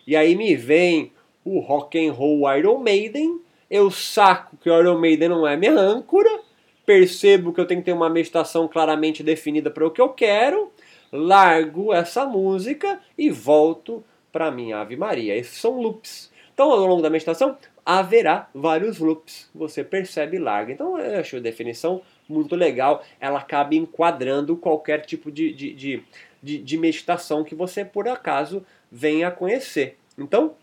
e 0.06 0.16
aí 0.16 0.34
me 0.34 0.54
vem 0.56 1.12
o 1.44 1.60
rock 1.60 1.98
and 1.98 2.12
roll 2.12 2.50
Iron 2.56 2.78
Maiden, 2.78 3.40
eu 3.70 3.90
saco 3.90 4.56
que 4.56 4.70
o 4.70 4.78
Iron 4.78 4.98
Maiden 4.98 5.28
não 5.28 5.46
é 5.46 5.56
minha 5.56 5.72
âncora, 5.72 6.40
percebo 6.86 7.52
que 7.52 7.60
eu 7.60 7.66
tenho 7.66 7.80
que 7.80 7.86
ter 7.86 7.92
uma 7.92 8.10
meditação 8.10 8.68
claramente 8.68 9.22
definida 9.22 9.70
para 9.70 9.86
o 9.86 9.90
que 9.90 10.00
eu 10.00 10.10
quero, 10.10 10.70
largo 11.12 11.92
essa 11.92 12.26
música 12.26 13.00
e 13.16 13.30
volto 13.30 14.04
para 14.32 14.50
minha 14.50 14.78
Ave 14.78 14.96
Maria. 14.96 15.36
Esses 15.36 15.58
são 15.58 15.80
loops. 15.80 16.30
Então, 16.52 16.70
ao 16.70 16.86
longo 16.86 17.02
da 17.02 17.10
meditação, 17.10 17.56
haverá 17.84 18.48
vários 18.54 18.98
loops. 18.98 19.48
Você 19.54 19.84
percebe 19.84 20.36
e 20.36 20.40
larga. 20.40 20.72
Então, 20.72 20.98
eu 20.98 21.20
acho 21.20 21.36
a 21.36 21.40
definição 21.40 22.02
muito 22.28 22.54
legal. 22.54 23.04
Ela 23.20 23.38
acaba 23.38 23.74
enquadrando 23.74 24.56
qualquer 24.56 25.04
tipo 25.04 25.30
de, 25.30 25.52
de, 25.52 25.74
de, 25.74 26.04
de, 26.42 26.58
de 26.58 26.78
meditação 26.78 27.44
que 27.44 27.54
você, 27.54 27.84
por 27.84 28.08
acaso, 28.08 28.64
venha 28.90 29.28
a 29.28 29.30
conhecer. 29.30 29.98
Então, 30.16 30.54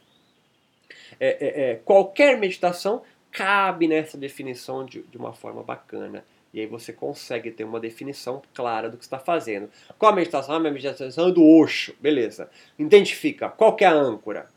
é, 1.19 1.27
é, 1.29 1.71
é, 1.71 1.75
qualquer 1.83 2.37
meditação 2.37 3.01
cabe 3.31 3.87
nessa 3.87 4.17
definição 4.17 4.85
de, 4.85 5.03
de 5.03 5.17
uma 5.17 5.33
forma 5.33 5.63
bacana. 5.63 6.23
E 6.53 6.59
aí 6.59 6.65
você 6.65 6.91
consegue 6.91 7.49
ter 7.49 7.63
uma 7.63 7.79
definição 7.79 8.41
clara 8.53 8.89
do 8.89 8.97
que 8.97 9.03
está 9.03 9.17
fazendo. 9.17 9.69
Qual 9.97 10.11
a 10.11 10.15
meditação? 10.15 10.53
Ah, 10.53 10.57
a 10.57 10.59
meditação 10.59 11.29
é 11.29 11.31
do 11.31 11.45
Osho. 11.45 11.95
Beleza. 11.99 12.49
Identifica. 12.77 13.49
Qual 13.49 13.75
que 13.75 13.85
é 13.85 13.87
a 13.87 13.93
âncora? 13.93 14.49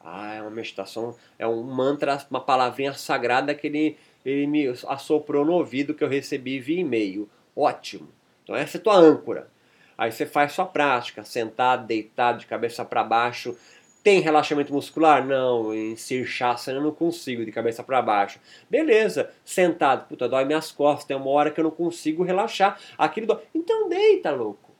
Ah, 0.00 0.34
é 0.34 0.40
uma 0.40 0.50
meditação, 0.50 1.16
é 1.36 1.46
um 1.46 1.62
mantra, 1.64 2.24
uma 2.30 2.40
palavrinha 2.40 2.92
sagrada 2.92 3.54
que 3.54 3.66
ele 3.66 3.98
ele 4.26 4.46
me 4.46 4.66
assoprou 4.88 5.44
no 5.44 5.52
ouvido 5.52 5.94
que 5.94 6.02
eu 6.02 6.08
recebi 6.08 6.58
via 6.58 6.80
e-mail. 6.80 7.28
Ótimo. 7.54 8.08
Então 8.42 8.56
essa 8.56 8.76
é 8.76 8.80
a 8.80 8.82
tua 8.82 8.96
âncora. 8.96 9.48
Aí 9.96 10.10
você 10.10 10.26
faz 10.26 10.52
sua 10.52 10.66
prática, 10.66 11.22
sentado, 11.22 11.86
deitado, 11.86 12.38
de 12.38 12.46
cabeça 12.46 12.84
para 12.84 13.04
baixo. 13.04 13.56
Tem 14.02 14.20
relaxamento 14.20 14.72
muscular? 14.72 15.24
Não, 15.24 15.72
em 15.72 15.96
Sirshasana 15.96 16.78
eu 16.78 16.82
não 16.82 16.92
consigo, 16.92 17.44
de 17.44 17.52
cabeça 17.52 17.82
para 17.82 18.02
baixo. 18.02 18.40
Beleza, 18.68 19.30
sentado, 19.44 20.06
puta, 20.08 20.28
dói 20.28 20.44
minhas 20.44 20.70
costas, 20.70 21.06
tem 21.06 21.16
uma 21.16 21.30
hora 21.30 21.50
que 21.50 21.60
eu 21.60 21.64
não 21.64 21.70
consigo 21.70 22.22
relaxar. 22.24 22.78
Aquilo 22.98 23.28
dói. 23.28 23.42
Então 23.54 23.88
deita, 23.88 24.32
louco. 24.32 24.72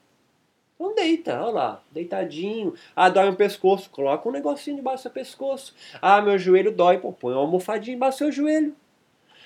Então 0.75 0.93
deita, 0.93 1.41
olha 1.41 1.51
lá, 1.51 1.83
deitadinho. 1.91 2.73
Ah, 2.95 3.09
dói 3.09 3.31
no 3.31 3.35
pescoço, 3.35 3.89
coloca 3.89 4.27
um 4.27 4.31
negocinho 4.31 4.77
debaixo 4.77 4.99
do 4.99 5.01
seu 5.03 5.11
pescoço. 5.11 5.73
Ah, 6.01 6.21
meu 6.21 6.37
joelho 6.37 6.71
dói, 6.71 6.97
pô, 6.97 7.11
põe 7.11 7.33
uma 7.33 7.41
almofadinha 7.41 7.95
embaixo 7.95 8.17
do 8.17 8.19
seu 8.19 8.31
joelho. 8.31 8.75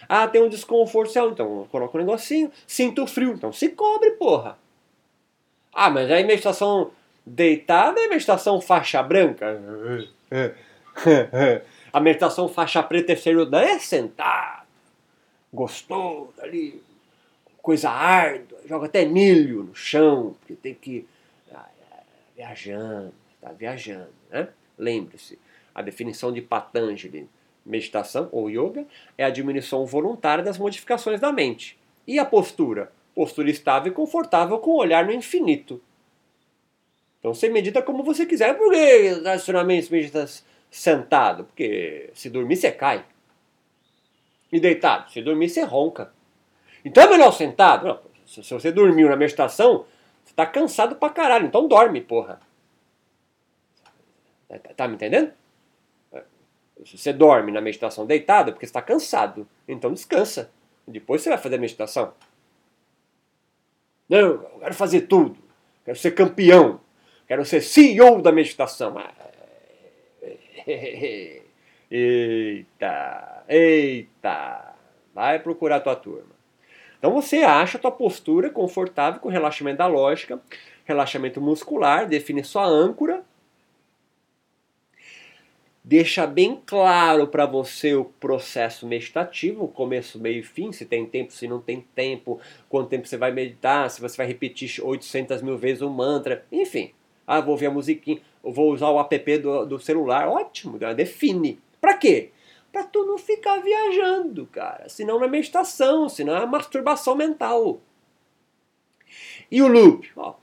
Ah, 0.07 0.27
tem 0.27 0.41
um 0.41 0.49
desconforto, 0.49 1.11
então 1.17 1.67
coloca 1.71 1.97
um 1.97 2.01
negocinho. 2.01 2.51
Sinto 2.67 3.05
frio, 3.07 3.33
então 3.33 3.51
se 3.51 3.69
cobre, 3.69 4.11
porra. 4.11 4.57
Ah, 5.73 5.89
mas 5.89 6.11
aí 6.11 6.23
meditação 6.23 6.91
deitada 7.25 7.99
é 7.99 8.07
meditação 8.07 8.59
faixa 8.59 9.01
branca? 9.01 9.61
A 11.93 11.99
meditação 11.99 12.47
faixa 12.47 12.81
preta 12.81 13.07
terceiro 13.07 13.45
dan 13.45 13.61
é 13.61 13.79
sentado, 13.79 14.65
gostoso 15.51 16.33
ali, 16.39 16.81
coisa 17.61 17.89
árdua, 17.89 18.59
joga 18.65 18.85
até 18.85 19.05
milho 19.05 19.63
no 19.63 19.75
chão, 19.75 20.35
porque 20.39 20.55
tem 20.55 20.73
que 20.73 21.05
ah, 21.53 21.67
viajando, 22.35 23.13
tá 23.41 23.51
viajando, 23.51 24.13
né? 24.29 24.47
Lembre-se, 24.77 25.37
a 25.75 25.81
definição 25.81 26.31
de 26.31 26.41
Patanjali 26.41 27.29
meditação 27.65 28.29
ou 28.31 28.49
yoga 28.49 28.85
é 29.17 29.23
a 29.23 29.29
diminuição 29.29 29.85
voluntária 29.85 30.43
das 30.43 30.57
modificações 30.57 31.19
da 31.19 31.31
mente. 31.31 31.77
E 32.07 32.17
a 32.19 32.25
postura? 32.25 32.91
Postura 33.13 33.49
estável 33.49 33.91
e 33.91 33.95
confortável 33.95 34.59
com 34.59 34.71
o 34.71 34.77
olhar 34.77 35.05
no 35.05 35.11
infinito. 35.11 35.81
Então 37.19 37.33
você 37.33 37.49
medita 37.49 37.81
como 37.81 38.03
você 38.03 38.25
quiser. 38.25 38.57
Por 38.57 38.71
que 38.71 39.15
tradicionalmente 39.21 39.91
medita 39.91 40.25
sentado? 40.69 41.43
Porque 41.45 42.09
se 42.13 42.29
dormir 42.29 42.55
você 42.55 42.71
cai. 42.71 43.05
E 44.51 44.59
deitado? 44.59 45.11
Se 45.11 45.21
dormir 45.21 45.49
você 45.49 45.61
ronca. 45.61 46.11
Então 46.83 47.03
é 47.03 47.09
melhor 47.09 47.31
sentado? 47.31 47.87
Não, 47.87 47.99
se 48.25 48.53
você 48.53 48.71
dormiu 48.71 49.07
na 49.07 49.15
meditação, 49.15 49.85
você 50.23 50.33
tá 50.33 50.45
cansado 50.45 50.95
pra 50.95 51.09
caralho. 51.09 51.45
Então 51.45 51.67
dorme, 51.67 52.01
porra. 52.01 52.39
Tá, 54.47 54.57
tá 54.75 54.87
me 54.87 54.95
entendendo? 54.95 55.31
Se 56.85 56.97
você 56.97 57.13
dorme 57.13 57.51
na 57.51 57.61
meditação 57.61 58.05
deitado, 58.05 58.49
é 58.49 58.53
porque 58.53 58.65
está 58.65 58.81
cansado. 58.81 59.47
Então 59.67 59.93
descansa. 59.93 60.51
Depois 60.87 61.21
você 61.21 61.29
vai 61.29 61.37
fazer 61.37 61.55
a 61.55 61.59
meditação. 61.59 62.13
Não, 64.09 64.17
eu 64.17 64.39
quero 64.59 64.73
fazer 64.73 65.01
tudo. 65.01 65.37
Quero 65.85 65.97
ser 65.97 66.11
campeão. 66.11 66.81
Quero 67.27 67.45
ser 67.45 67.61
CEO 67.61 68.21
da 68.21 68.31
meditação. 68.31 68.97
Ah, 68.97 69.13
eita, 71.89 73.43
eita. 73.47 74.75
Vai 75.13 75.39
procurar 75.39 75.77
a 75.77 75.81
tua 75.81 75.95
turma. 75.95 76.31
Então 76.97 77.11
você 77.11 77.37
acha 77.37 77.77
a 77.77 77.81
tua 77.81 77.91
postura 77.91 78.49
confortável 78.49 79.19
com 79.19 79.29
relaxamento 79.29 79.77
da 79.77 79.87
lógica, 79.87 80.39
relaxamento 80.83 81.41
muscular, 81.41 82.07
define 82.07 82.43
sua 82.43 82.65
âncora 82.65 83.23
deixa 85.83 86.27
bem 86.27 86.61
claro 86.65 87.27
para 87.27 87.45
você 87.45 87.95
o 87.95 88.05
processo 88.05 88.87
meditativo, 88.87 89.67
começo, 89.67 90.19
meio 90.19 90.39
e 90.39 90.43
fim, 90.43 90.71
se 90.71 90.85
tem 90.85 91.05
tempo, 91.05 91.33
se 91.33 91.47
não 91.47 91.59
tem 91.59 91.81
tempo, 91.95 92.39
quanto 92.69 92.89
tempo 92.89 93.07
você 93.07 93.17
vai 93.17 93.31
meditar, 93.31 93.89
se 93.89 93.99
você 93.99 94.15
vai 94.17 94.27
repetir 94.27 94.79
800 94.83 95.41
mil 95.41 95.57
vezes 95.57 95.81
o 95.81 95.89
mantra, 95.89 96.45
enfim. 96.51 96.91
Ah, 97.25 97.39
vou 97.39 97.51
ouvir 97.51 97.67
a 97.67 97.71
musiquinha, 97.71 98.21
vou 98.43 98.71
usar 98.71 98.89
o 98.89 98.99
app 98.99 99.37
do, 99.37 99.65
do 99.65 99.79
celular, 99.79 100.27
ótimo, 100.27 100.77
define. 100.95 101.59
Para 101.79 101.95
quê? 101.95 102.31
Para 102.71 102.83
tu 102.83 103.05
não 103.05 103.17
ficar 103.17 103.59
viajando, 103.59 104.45
cara. 104.47 104.87
Senão 104.87 105.17
não 105.17 105.25
é 105.25 105.29
meditação, 105.29 106.07
senão 106.07 106.35
é 106.35 106.45
masturbação 106.45 107.15
mental. 107.15 107.81
E 109.49 109.61
o 109.61 109.67
loop? 109.67 110.09
Ó, 110.15 110.35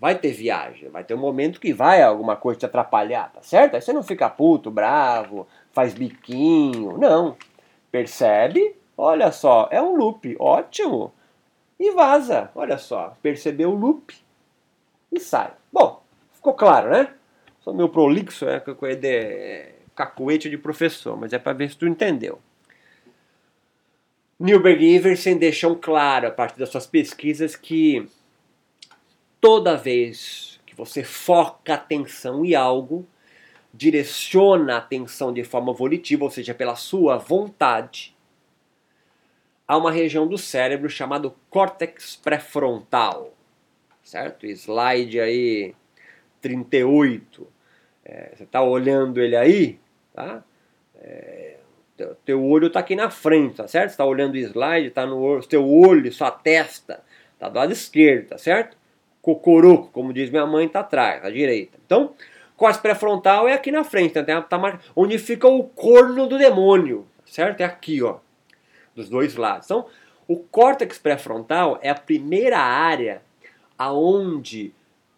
vai 0.00 0.16
ter 0.16 0.32
viagem, 0.32 0.88
vai 0.88 1.02
ter 1.02 1.14
um 1.14 1.18
momento 1.18 1.60
que 1.60 1.72
vai 1.72 2.02
alguma 2.02 2.36
coisa 2.36 2.60
te 2.60 2.66
atrapalhar, 2.66 3.32
tá 3.32 3.42
certo? 3.42 3.74
Aí 3.74 3.80
você 3.80 3.92
não 3.92 4.02
fica 4.02 4.30
puto, 4.30 4.70
bravo, 4.70 5.46
faz 5.72 5.94
biquinho, 5.94 6.96
não. 6.98 7.36
Percebe? 7.90 8.76
Olha 8.96 9.32
só, 9.32 9.68
é 9.70 9.80
um 9.82 9.96
loop, 9.96 10.36
ótimo. 10.38 11.12
E 11.78 11.90
vaza, 11.92 12.50
olha 12.54 12.78
só, 12.78 13.16
percebeu 13.22 13.70
o 13.70 13.74
loop 13.74 14.14
e 15.12 15.20
sai. 15.20 15.52
Bom, 15.72 16.02
ficou 16.32 16.54
claro, 16.54 16.90
né? 16.90 17.08
Sou 17.60 17.74
meio 17.74 17.88
prolixo, 17.88 18.46
é, 18.48 18.62
é 19.04 19.74
cacuete 19.94 20.48
de 20.48 20.56
professor, 20.56 21.16
mas 21.16 21.32
é 21.32 21.38
para 21.38 21.52
ver 21.52 21.70
se 21.70 21.76
tu 21.76 21.86
entendeu. 21.86 22.38
Newberg 24.38 24.84
e 24.84 24.94
Iversen 24.94 25.36
deixam 25.36 25.74
claro, 25.74 26.28
a 26.28 26.30
partir 26.30 26.58
das 26.58 26.68
suas 26.68 26.86
pesquisas, 26.86 27.56
que 27.56 28.08
toda 29.40 29.76
vez 29.76 30.60
que 30.66 30.74
você 30.74 31.02
foca 31.02 31.72
a 31.72 31.76
atenção 31.76 32.44
em 32.44 32.54
algo, 32.54 33.06
direciona 33.72 34.74
a 34.74 34.78
atenção 34.78 35.32
de 35.32 35.44
forma 35.44 35.72
volitiva, 35.72 36.24
ou 36.24 36.30
seja, 36.30 36.54
pela 36.54 36.74
sua 36.74 37.16
vontade, 37.16 38.16
há 39.66 39.76
uma 39.76 39.92
região 39.92 40.26
do 40.26 40.38
cérebro 40.38 40.88
chamado 40.88 41.34
córtex 41.50 42.16
pré-frontal, 42.16 43.34
certo? 44.02 44.46
Slide 44.46 45.20
aí 45.20 45.74
38. 46.40 47.46
É, 48.04 48.32
você 48.34 48.44
está 48.44 48.62
olhando 48.62 49.20
ele 49.20 49.36
aí, 49.36 49.78
tá? 50.14 50.42
É, 50.96 51.58
teu, 51.94 52.14
teu 52.24 52.44
olho 52.44 52.68
está 52.68 52.80
aqui 52.80 52.96
na 52.96 53.10
frente, 53.10 53.56
tá 53.56 53.68
certo? 53.68 53.90
Você 53.90 53.94
está 53.94 54.04
olhando 54.06 54.34
o 54.34 54.38
slide, 54.38 54.88
está 54.88 55.04
no 55.04 55.40
teu 55.42 55.68
olho, 55.68 56.10
sua 56.10 56.30
testa, 56.30 57.04
está 57.34 57.50
do 57.50 57.56
lado 57.58 57.72
esquerdo, 57.72 58.28
tá 58.28 58.38
certo? 58.38 58.77
Cocoroco, 59.22 59.88
como 59.92 60.12
diz 60.12 60.30
minha 60.30 60.46
mãe, 60.46 60.66
está 60.66 60.80
atrás, 60.80 61.24
à 61.24 61.30
direita. 61.30 61.78
Então, 61.84 62.14
córtex 62.56 62.80
pré-frontal 62.80 63.48
é 63.48 63.52
aqui 63.52 63.70
na 63.70 63.84
frente, 63.84 64.22
tá, 64.22 64.42
tá, 64.42 64.80
onde 64.94 65.18
fica 65.18 65.46
o 65.46 65.64
corno 65.64 66.26
do 66.26 66.38
demônio, 66.38 67.06
certo? 67.24 67.60
É 67.60 67.64
aqui, 67.64 68.02
ó, 68.02 68.18
dos 68.94 69.08
dois 69.08 69.36
lados. 69.36 69.66
Então, 69.66 69.86
o 70.26 70.36
córtex 70.36 70.98
pré-frontal 70.98 71.78
é 71.82 71.88
a 71.88 71.94
primeira 71.94 72.58
área 72.58 73.22
aonde 73.78 74.74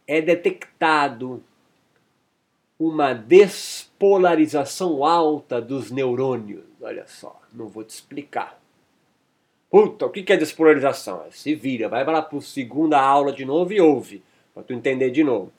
é 0.06 0.20
detectado 0.20 1.42
uma 2.78 3.12
despolarização 3.14 5.04
alta 5.04 5.60
dos 5.60 5.90
neurônios. 5.90 6.64
Olha 6.80 7.06
só, 7.06 7.40
não 7.52 7.68
vou 7.68 7.84
te 7.84 7.90
explicar. 7.90 8.59
Puta, 9.70 10.06
o 10.06 10.10
que 10.10 10.32
é 10.32 10.36
despolarização? 10.36 11.22
Se 11.30 11.54
vira, 11.54 11.88
vai 11.88 12.04
para 12.04 12.18
a 12.18 12.40
segunda 12.40 13.00
aula 13.00 13.32
de 13.32 13.44
novo 13.44 13.72
e 13.72 13.80
ouve, 13.80 14.20
para 14.52 14.64
tu 14.64 14.72
entender 14.72 15.10
de 15.10 15.22
novo. 15.22 15.52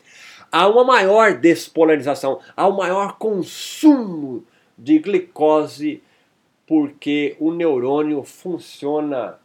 Há 0.52 0.68
uma 0.68 0.84
maior 0.84 1.36
despolarização, 1.40 2.42
há 2.58 2.68
um 2.68 2.76
maior 2.76 3.18
consumo 3.18 4.44
de 4.78 5.00
glicose, 5.00 6.04
porque 6.68 7.38
o 7.40 7.54
neurônio 7.54 8.22
funciona 8.24 9.40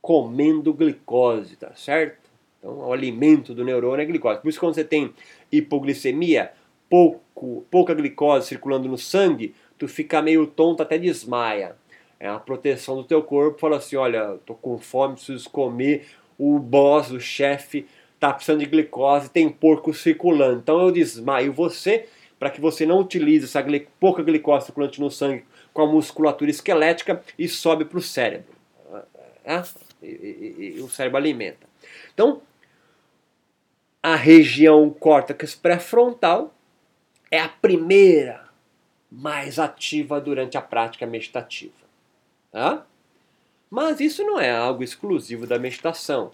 comendo 0.00 0.72
glicose, 0.72 1.56
tá 1.56 1.72
certo? 1.74 2.30
Então, 2.58 2.78
o 2.78 2.92
alimento 2.94 3.52
do 3.52 3.62
neurônio 3.62 4.02
é 4.02 4.06
glicose. 4.06 4.40
Por 4.40 4.48
isso, 4.48 4.58
quando 4.58 4.74
você 4.74 4.84
tem 4.84 5.12
hipoglicemia, 5.52 6.50
pouco, 6.88 7.66
pouca 7.70 7.92
glicose 7.92 8.46
circulando 8.48 8.88
no 8.88 8.96
sangue, 8.96 9.54
tu 9.76 9.86
fica 9.86 10.22
meio 10.22 10.46
tonto 10.46 10.82
até 10.82 10.96
desmaia 10.96 11.76
é 12.18 12.28
a 12.28 12.38
proteção 12.38 12.96
do 12.96 13.04
teu 13.04 13.22
corpo, 13.22 13.58
fala 13.58 13.76
assim, 13.76 13.96
olha, 13.96 14.38
tô 14.46 14.54
com 14.54 14.78
fome, 14.78 15.14
preciso 15.14 15.48
comer, 15.50 16.06
o 16.38 16.58
boss, 16.58 17.10
o 17.10 17.20
chefe, 17.20 17.86
tá 18.18 18.32
precisando 18.32 18.60
de 18.60 18.66
glicose, 18.66 19.30
tem 19.30 19.48
porco 19.48 19.92
circulando. 19.92 20.60
Então 20.60 20.80
eu 20.80 20.90
desmaio 20.90 21.52
você 21.52 22.08
para 22.38 22.50
que 22.50 22.60
você 22.60 22.84
não 22.84 23.00
utilize 23.00 23.44
essa 23.44 23.64
pouca 23.98 24.22
glicose 24.22 24.66
circulante 24.66 25.00
no 25.00 25.10
sangue 25.10 25.44
com 25.72 25.82
a 25.82 25.86
musculatura 25.86 26.50
esquelética 26.50 27.22
e 27.38 27.48
sobe 27.48 27.84
para 27.84 27.98
o 27.98 28.02
cérebro. 28.02 28.54
É? 29.44 29.62
E, 30.02 30.06
e, 30.06 30.74
e, 30.76 30.80
o 30.80 30.88
cérebro 30.88 31.18
alimenta. 31.18 31.66
Então, 32.12 32.42
a 34.02 34.14
região 34.14 34.90
córtex 34.90 35.54
pré-frontal 35.54 36.54
é 37.30 37.40
a 37.40 37.48
primeira 37.48 38.48
mais 39.10 39.58
ativa 39.58 40.20
durante 40.20 40.56
a 40.56 40.62
prática 40.62 41.06
meditativa. 41.06 41.85
Tá? 42.56 42.86
Mas 43.68 44.00
isso 44.00 44.24
não 44.24 44.40
é 44.40 44.50
algo 44.50 44.82
exclusivo 44.82 45.46
da 45.46 45.58
meditação. 45.58 46.30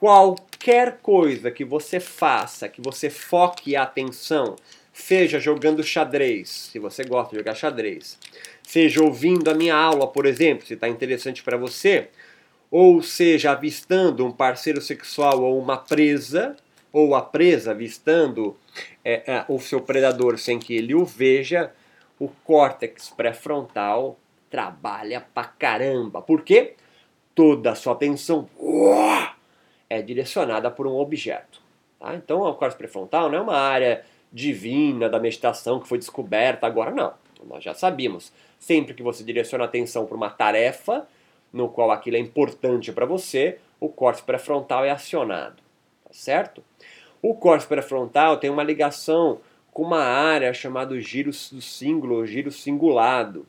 Qualquer 0.00 0.98
coisa 1.00 1.52
que 1.52 1.64
você 1.64 2.00
faça, 2.00 2.68
que 2.68 2.80
você 2.82 3.08
foque 3.08 3.76
a 3.76 3.84
atenção, 3.84 4.56
seja 4.92 5.38
jogando 5.38 5.84
xadrez, 5.84 6.48
se 6.72 6.80
você 6.80 7.04
gosta 7.04 7.30
de 7.30 7.36
jogar 7.38 7.54
xadrez, 7.54 8.18
seja 8.64 9.04
ouvindo 9.04 9.48
a 9.48 9.54
minha 9.54 9.76
aula, 9.76 10.08
por 10.08 10.26
exemplo, 10.26 10.66
se 10.66 10.74
está 10.74 10.88
interessante 10.88 11.44
para 11.44 11.56
você, 11.56 12.08
ou 12.68 13.00
seja 13.00 13.52
avistando 13.52 14.26
um 14.26 14.32
parceiro 14.32 14.80
sexual 14.80 15.44
ou 15.44 15.56
uma 15.60 15.76
presa, 15.76 16.56
ou 16.92 17.14
a 17.14 17.22
presa 17.22 17.70
avistando 17.70 18.56
é, 19.04 19.22
é, 19.32 19.44
o 19.48 19.60
seu 19.60 19.80
predador 19.80 20.40
sem 20.40 20.58
que 20.58 20.74
ele 20.74 20.92
o 20.92 21.04
veja, 21.04 21.72
o 22.18 22.26
córtex 22.26 23.10
pré-frontal 23.10 24.18
trabalha 24.54 25.20
pra 25.20 25.42
caramba. 25.42 26.22
porque 26.22 26.74
Toda 27.34 27.72
a 27.72 27.74
sua 27.74 27.94
atenção 27.94 28.48
é 29.90 30.00
direcionada 30.00 30.70
por 30.70 30.86
um 30.86 30.94
objeto. 30.94 31.60
Tá? 31.98 32.14
Então, 32.14 32.42
o 32.42 32.54
córtex 32.54 32.76
pré-frontal 32.76 33.28
não 33.28 33.38
é 33.38 33.40
uma 33.40 33.56
área 33.56 34.04
divina 34.32 35.08
da 35.08 35.18
meditação 35.18 35.80
que 35.80 35.88
foi 35.88 35.98
descoberta 35.98 36.64
agora, 36.64 36.92
não. 36.92 37.12
Nós 37.44 37.64
já 37.64 37.74
sabíamos. 37.74 38.32
Sempre 38.56 38.94
que 38.94 39.02
você 39.02 39.24
direciona 39.24 39.64
a 39.64 39.66
atenção 39.66 40.06
para 40.06 40.16
uma 40.16 40.30
tarefa, 40.30 41.04
no 41.52 41.68
qual 41.68 41.90
aquilo 41.90 42.16
é 42.16 42.20
importante 42.20 42.92
para 42.92 43.04
você, 43.04 43.58
o 43.80 43.88
córtex 43.88 44.24
pré-frontal 44.24 44.84
é 44.84 44.90
acionado. 44.90 45.56
Tá 46.04 46.10
certo? 46.12 46.62
O 47.20 47.34
córtex 47.34 47.66
pré-frontal 47.66 48.36
tem 48.36 48.50
uma 48.50 48.62
ligação 48.62 49.40
com 49.72 49.82
uma 49.82 50.04
área 50.04 50.54
chamada 50.54 51.00
giro 51.00 51.32
do 51.32 51.60
símbolo, 51.60 52.24
giro 52.24 52.52
singulado. 52.52 53.44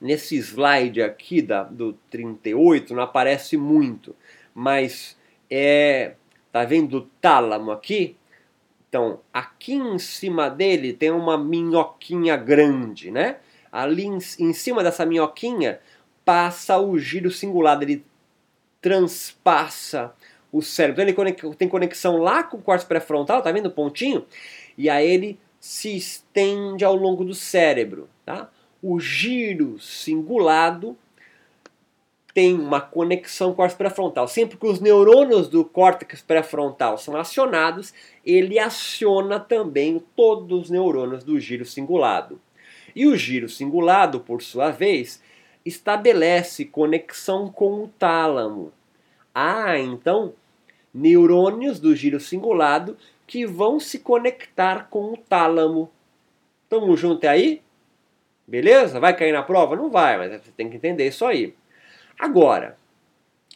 Nesse 0.00 0.36
slide 0.36 1.02
aqui 1.02 1.40
da, 1.40 1.62
do 1.62 1.94
38 2.10 2.94
não 2.94 3.02
aparece 3.02 3.56
muito, 3.56 4.14
mas 4.54 5.16
é, 5.50 6.14
tá 6.52 6.64
vendo 6.64 6.98
o 6.98 7.00
tálamo 7.20 7.70
aqui? 7.70 8.16
Então, 8.88 9.20
aqui 9.32 9.74
em 9.74 9.98
cima 9.98 10.48
dele 10.48 10.92
tem 10.92 11.10
uma 11.10 11.36
minhoquinha 11.36 12.36
grande, 12.36 13.10
né? 13.10 13.36
Ali 13.70 14.04
em, 14.04 14.18
em 14.38 14.52
cima 14.52 14.82
dessa 14.82 15.04
minhoquinha 15.04 15.80
passa 16.24 16.78
o 16.78 16.98
giro 16.98 17.30
singular, 17.30 17.80
ele 17.82 18.04
transpassa 18.80 20.14
o 20.52 20.62
cérebro. 20.62 21.02
Então 21.02 21.24
ele 21.24 21.54
tem 21.56 21.68
conexão 21.68 22.18
lá 22.18 22.42
com 22.42 22.56
o 22.56 22.62
córtex 22.62 22.86
pré-frontal, 22.88 23.42
tá 23.42 23.52
vendo 23.52 23.66
o 23.66 23.70
pontinho? 23.70 24.24
E 24.78 24.88
aí 24.88 25.08
ele 25.08 25.38
se 25.60 25.96
estende 25.96 26.84
ao 26.84 26.94
longo 26.94 27.24
do 27.24 27.34
cérebro, 27.34 28.08
tá? 28.24 28.48
O 28.88 29.00
giro 29.00 29.80
singulado 29.80 30.96
tem 32.32 32.54
uma 32.54 32.80
conexão 32.80 33.48
com 33.48 33.54
o 33.54 33.56
córtex 33.56 33.76
pré-frontal. 33.76 34.28
Sempre 34.28 34.56
que 34.56 34.64
os 34.64 34.78
neurônios 34.78 35.48
do 35.48 35.64
córtex 35.64 36.22
pré-frontal 36.22 36.96
são 36.96 37.16
acionados, 37.16 37.92
ele 38.24 38.60
aciona 38.60 39.40
também 39.40 40.00
todos 40.14 40.62
os 40.62 40.70
neurônios 40.70 41.24
do 41.24 41.40
giro 41.40 41.64
singulado. 41.64 42.40
E 42.94 43.08
o 43.08 43.16
giro 43.16 43.48
singulado, 43.48 44.20
por 44.20 44.40
sua 44.40 44.70
vez, 44.70 45.20
estabelece 45.64 46.64
conexão 46.64 47.50
com 47.50 47.82
o 47.82 47.88
tálamo. 47.88 48.72
Há, 49.34 49.80
então, 49.80 50.32
neurônios 50.94 51.80
do 51.80 51.92
giro 51.96 52.20
singulado 52.20 52.96
que 53.26 53.44
vão 53.44 53.80
se 53.80 53.98
conectar 53.98 54.86
com 54.88 55.12
o 55.12 55.16
tálamo. 55.16 55.90
Tamo 56.68 56.96
junto 56.96 57.26
aí? 57.26 57.65
Beleza? 58.46 59.00
Vai 59.00 59.16
cair 59.16 59.32
na 59.32 59.42
prova? 59.42 59.74
Não 59.74 59.90
vai, 59.90 60.16
mas 60.16 60.30
você 60.42 60.50
tem 60.56 60.70
que 60.70 60.76
entender 60.76 61.08
isso 61.08 61.24
aí. 61.24 61.54
Agora, 62.18 62.76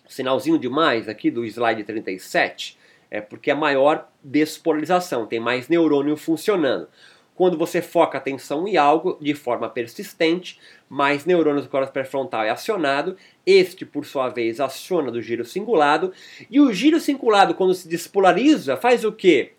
sinalzinho 0.08 0.58
de 0.58 0.68
mais 0.68 1.08
aqui 1.08 1.30
do 1.30 1.44
slide 1.44 1.84
37 1.84 2.78
é 3.10 3.20
porque 3.20 3.50
é 3.50 3.54
maior 3.54 4.08
despolarização, 4.22 5.26
tem 5.26 5.40
mais 5.40 5.68
neurônio 5.68 6.16
funcionando. 6.16 6.88
Quando 7.34 7.56
você 7.56 7.80
foca 7.80 8.18
a 8.18 8.20
atenção 8.20 8.68
em 8.68 8.76
algo 8.76 9.16
de 9.20 9.34
forma 9.34 9.68
persistente, 9.68 10.60
mais 10.88 11.24
neurônios 11.24 11.64
do 11.64 11.70
córtex 11.70 11.92
pré-frontal 11.92 12.44
é 12.44 12.50
acionado, 12.50 13.16
este 13.46 13.86
por 13.86 14.04
sua 14.04 14.28
vez 14.28 14.60
aciona 14.60 15.10
do 15.10 15.22
giro 15.22 15.44
cingulado, 15.44 16.12
e 16.50 16.60
o 16.60 16.72
giro 16.72 17.00
cingulado 17.00 17.54
quando 17.54 17.74
se 17.74 17.88
despolariza 17.88 18.76
faz 18.76 19.04
o 19.04 19.12
quê? 19.12 19.54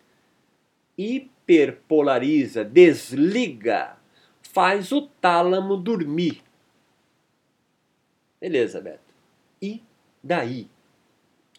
Hiperpolariza, 0.96 2.63
desliga, 2.63 3.98
faz 4.54 4.92
o 4.92 5.02
tálamo 5.02 5.78
dormir. 5.78 6.42
Beleza, 8.40 8.82
Beto. 8.82 9.14
E 9.62 9.82
daí? 10.24 10.68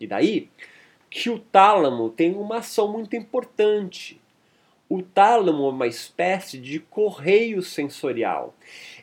E 0.00 0.06
daí 0.06 0.50
que 1.08 1.28
o 1.28 1.38
tálamo 1.38 2.08
tem 2.10 2.34
uma 2.34 2.58
ação 2.58 2.90
muito 2.90 3.14
importante. 3.14 4.20
O 4.88 5.02
tálamo 5.02 5.66
é 5.66 5.70
uma 5.70 5.86
espécie 5.86 6.58
de 6.58 6.78
correio 6.80 7.62
sensorial. 7.62 8.54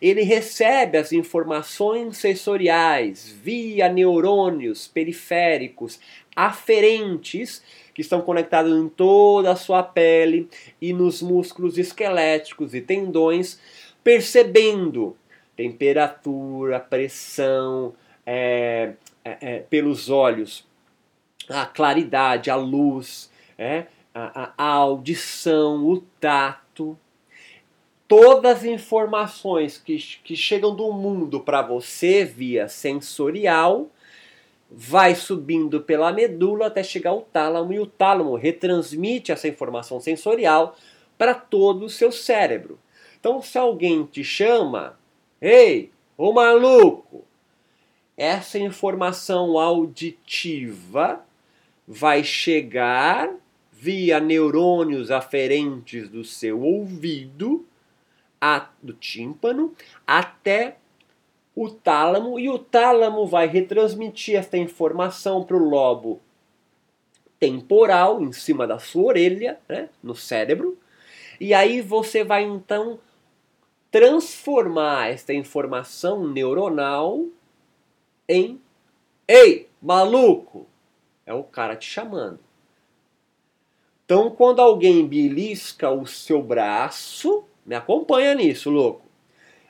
Ele 0.02 0.22
recebe 0.22 0.98
as 0.98 1.12
informações 1.12 2.18
sensoriais 2.18 3.30
via 3.30 3.88
neurônios 3.90 4.88
periféricos 4.88 6.00
aferentes 6.36 7.64
que 8.00 8.04
estão 8.04 8.22
conectados 8.22 8.72
em 8.72 8.88
toda 8.88 9.52
a 9.52 9.58
sua 9.58 9.84
pele 9.84 10.48
e 10.82 10.94
nos 10.94 11.22
músculos 11.22 11.78
esqueléticos 11.78 12.74
e 12.74 12.80
tendões, 12.80 13.60
percebendo 14.02 15.18
temperatura, 15.54 16.80
pressão, 16.80 17.94
é, 18.26 18.94
é, 19.22 19.38
é, 19.42 19.60
pelos 19.70 20.10
olhos, 20.10 20.66
a 21.50 21.66
claridade, 21.66 22.50
a 22.50 22.56
luz, 22.56 23.30
é, 23.58 23.88
a, 24.16 24.54
a 24.58 24.64
audição, 24.64 25.86
o 25.86 26.00
tato. 26.22 26.98
Todas 28.08 28.60
as 28.60 28.64
informações 28.64 29.78
que, 29.78 29.98
que 30.24 30.38
chegam 30.38 30.74
do 30.74 30.94
mundo 30.94 31.42
para 31.42 31.62
você 31.62 32.24
via 32.24 32.70
sensorial 32.70 33.90
vai 34.72 35.16
subindo 35.16 35.82
pela 35.82 36.12
medula 36.12 36.68
até 36.68 36.84
chegar 36.84 37.12
ao 37.12 37.22
tálamo 37.22 37.74
e 37.74 37.80
o 37.80 37.88
tálamo 37.88 38.36
retransmite 38.36 39.32
essa 39.32 39.48
informação 39.48 40.00
sensorial 40.00 40.76
para 41.18 41.34
todo 41.34 41.86
o 41.86 41.90
seu 41.90 42.12
cérebro. 42.12 42.80
Então, 43.20 43.42
se 43.42 43.58
alguém 43.58 44.06
te 44.06 44.24
chama, 44.24 44.98
Ei, 45.42 45.92
ô 46.18 46.32
maluco! 46.32 47.26
Essa 48.16 48.60
informação 48.60 49.58
auditiva 49.58 51.26
vai 51.88 52.24
chegar 52.24 53.34
via 53.72 54.20
neurônios 54.20 55.10
aferentes 55.10 56.10
do 56.10 56.26
seu 56.26 56.62
ouvido, 56.62 57.66
a, 58.40 58.70
do 58.84 58.94
tímpano, 58.94 59.74
até 60.06 60.78
o 61.62 61.70
tálamo, 61.70 62.40
e 62.40 62.48
o 62.48 62.58
tálamo 62.58 63.28
vai 63.28 63.46
retransmitir 63.46 64.38
esta 64.38 64.56
informação 64.56 65.44
para 65.44 65.58
o 65.58 65.70
lobo 65.70 66.22
temporal, 67.38 68.22
em 68.22 68.32
cima 68.32 68.66
da 68.66 68.80
sua 68.80 69.04
orelha, 69.04 69.60
né, 69.68 69.90
no 70.02 70.16
cérebro, 70.16 70.78
e 71.38 71.54
aí 71.54 71.82
você 71.82 72.24
vai 72.24 72.44
então 72.44 72.98
transformar 73.92 75.10
esta 75.12 75.34
informação 75.34 76.26
neuronal 76.26 77.26
em 78.26 78.62
Ei, 79.28 79.68
maluco! 79.82 80.66
É 81.26 81.34
o 81.34 81.44
cara 81.44 81.76
te 81.76 81.86
chamando. 81.86 82.40
Então, 84.06 84.32
quando 84.32 84.62
alguém 84.62 85.06
belisca 85.06 85.92
o 85.92 86.08
seu 86.08 86.42
braço, 86.42 87.44
me 87.66 87.76
acompanha 87.76 88.34
nisso, 88.34 88.70
louco. 88.70 89.09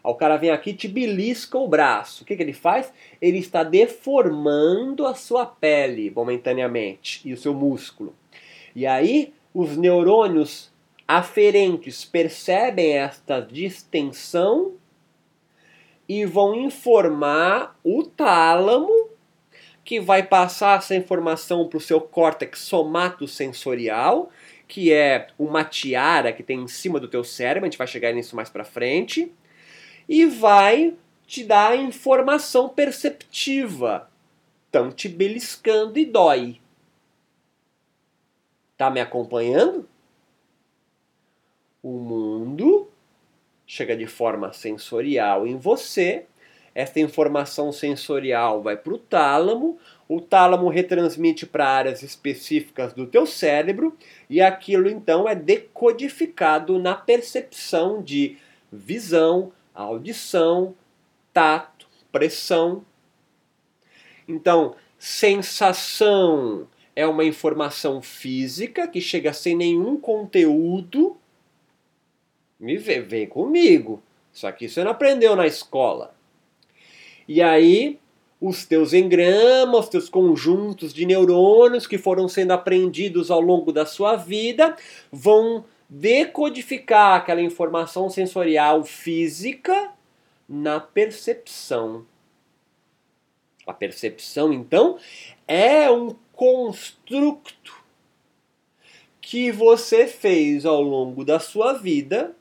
O 0.10 0.16
cara 0.16 0.38
vem 0.38 0.50
aqui 0.50 0.72
e 0.72 0.76
te 0.76 0.88
belisca 0.88 1.58
o 1.58 1.68
braço. 1.68 2.24
O 2.24 2.26
que, 2.26 2.36
que 2.36 2.44
ele 2.44 2.54
faz? 2.54 2.92
Ele 3.22 3.38
está 3.38 3.64
deformando 3.64 5.06
a 5.06 5.14
sua 5.14 5.46
pele 5.46 6.12
momentaneamente 6.12 7.22
e 7.28 7.34
o 7.34 7.38
seu 7.38 7.54
músculo. 7.54 8.16
E 8.76 8.86
aí, 8.86 9.34
os 9.54 9.76
neurônios 9.78 10.72
aferentes 11.08 12.06
percebem 12.06 12.98
esta 12.98 13.40
distensão 13.40 14.74
e 16.08 16.26
vão 16.26 16.56
informar 16.56 17.80
o 17.84 18.04
tálamo, 18.04 19.10
que 19.84 20.00
vai 20.00 20.24
passar 20.24 20.78
essa 20.78 20.96
informação 20.96 21.68
para 21.68 21.78
o 21.78 21.82
seu 21.82 22.00
córtex 22.00 22.60
somatosensorial, 22.60 24.30
que 24.68 24.94
é 24.94 25.28
uma 25.38 25.64
tiara 25.64 26.32
que 26.32 26.44
tem 26.44 26.62
em 26.62 26.68
cima 26.68 27.00
do 27.00 27.08
teu 27.08 27.24
cérebro, 27.24 27.66
a 27.66 27.70
gente 27.70 27.78
vai 27.78 27.88
chegar 27.88 28.12
nisso 28.12 28.36
mais 28.36 28.50
para 28.50 28.64
frente, 28.64 29.32
e 30.10 30.26
vai 30.26 30.96
te 31.26 31.46
dar 31.46 31.78
informação 31.78 32.68
perceptiva. 32.68 34.10
Estão 34.66 34.92
te 34.92 35.08
beliscando 35.08 35.98
e 35.98 36.06
dói. 36.06 36.60
Tá 38.76 38.90
me 38.90 39.00
acompanhando? 39.00 39.88
o 41.82 41.92
mundo 41.92 42.90
chega 43.66 43.96
de 43.96 44.08
forma 44.08 44.52
sensorial 44.54 45.48
em 45.48 45.58
você. 45.58 46.26
Esta 46.74 47.00
informação 47.00 47.72
sensorial 47.72 48.62
vai 48.62 48.78
para 48.78 48.94
o 48.94 48.98
tálamo, 48.98 49.78
o 50.08 50.22
tálamo 50.22 50.70
retransmite 50.70 51.46
para 51.46 51.68
áreas 51.68 52.04
específicas 52.04 52.94
do 52.94 53.08
teu 53.08 53.26
cérebro 53.26 53.98
e 54.30 54.40
aquilo 54.40 54.90
então 54.90 55.28
é 55.28 55.36
decodificado 55.36 56.80
na 56.80 56.96
percepção 56.96 58.02
de 58.02 58.38
visão, 58.72 59.52
audição, 59.84 60.76
tato, 61.34 61.88
pressão. 62.12 62.86
Então, 64.28 64.76
sensação 64.98 66.68
é 66.96 67.06
uma 67.06 67.24
informação 67.24 68.02
física 68.02 68.88
que 68.88 69.00
chega 69.00 69.34
sem 69.34 69.56
nenhum 69.56 69.98
conteúdo 70.00 71.18
me 72.60 72.76
vê, 72.78 73.00
vem 73.00 73.26
comigo. 73.26 74.04
Isso 74.34 74.46
aqui 74.46 74.68
você 74.68 74.84
não 74.84 74.92
aprendeu 74.92 75.36
na 75.36 75.48
escola. 75.48 76.14
E 77.28 77.42
aí, 77.42 77.98
os 78.42 78.66
teus 78.66 78.92
engramas, 78.94 79.86
os 79.86 79.90
teus 79.90 80.10
conjuntos 80.10 80.94
de 80.94 81.06
neurônios 81.06 81.88
que 81.88 81.98
foram 81.98 82.28
sendo 82.28 82.52
aprendidos 82.52 83.32
ao 83.32 83.40
longo 83.40 83.72
da 83.72 83.86
sua 83.86 84.16
vida 84.16 84.76
vão 85.12 85.64
decodificar 85.90 87.18
aquela 87.18 87.42
informação 87.42 88.10
sensorial 88.10 88.84
física 88.84 89.92
na 90.48 90.80
percepção. 90.80 92.06
A 93.66 93.74
percepção, 93.74 94.54
então, 94.54 95.00
é 95.48 95.90
um 95.90 96.16
construto 96.34 97.84
que 99.20 99.52
você 99.52 100.08
fez 100.08 100.66
ao 100.66 100.82
longo 100.82 101.26
da 101.26 101.40
sua 101.40 101.74
vida 101.74 102.36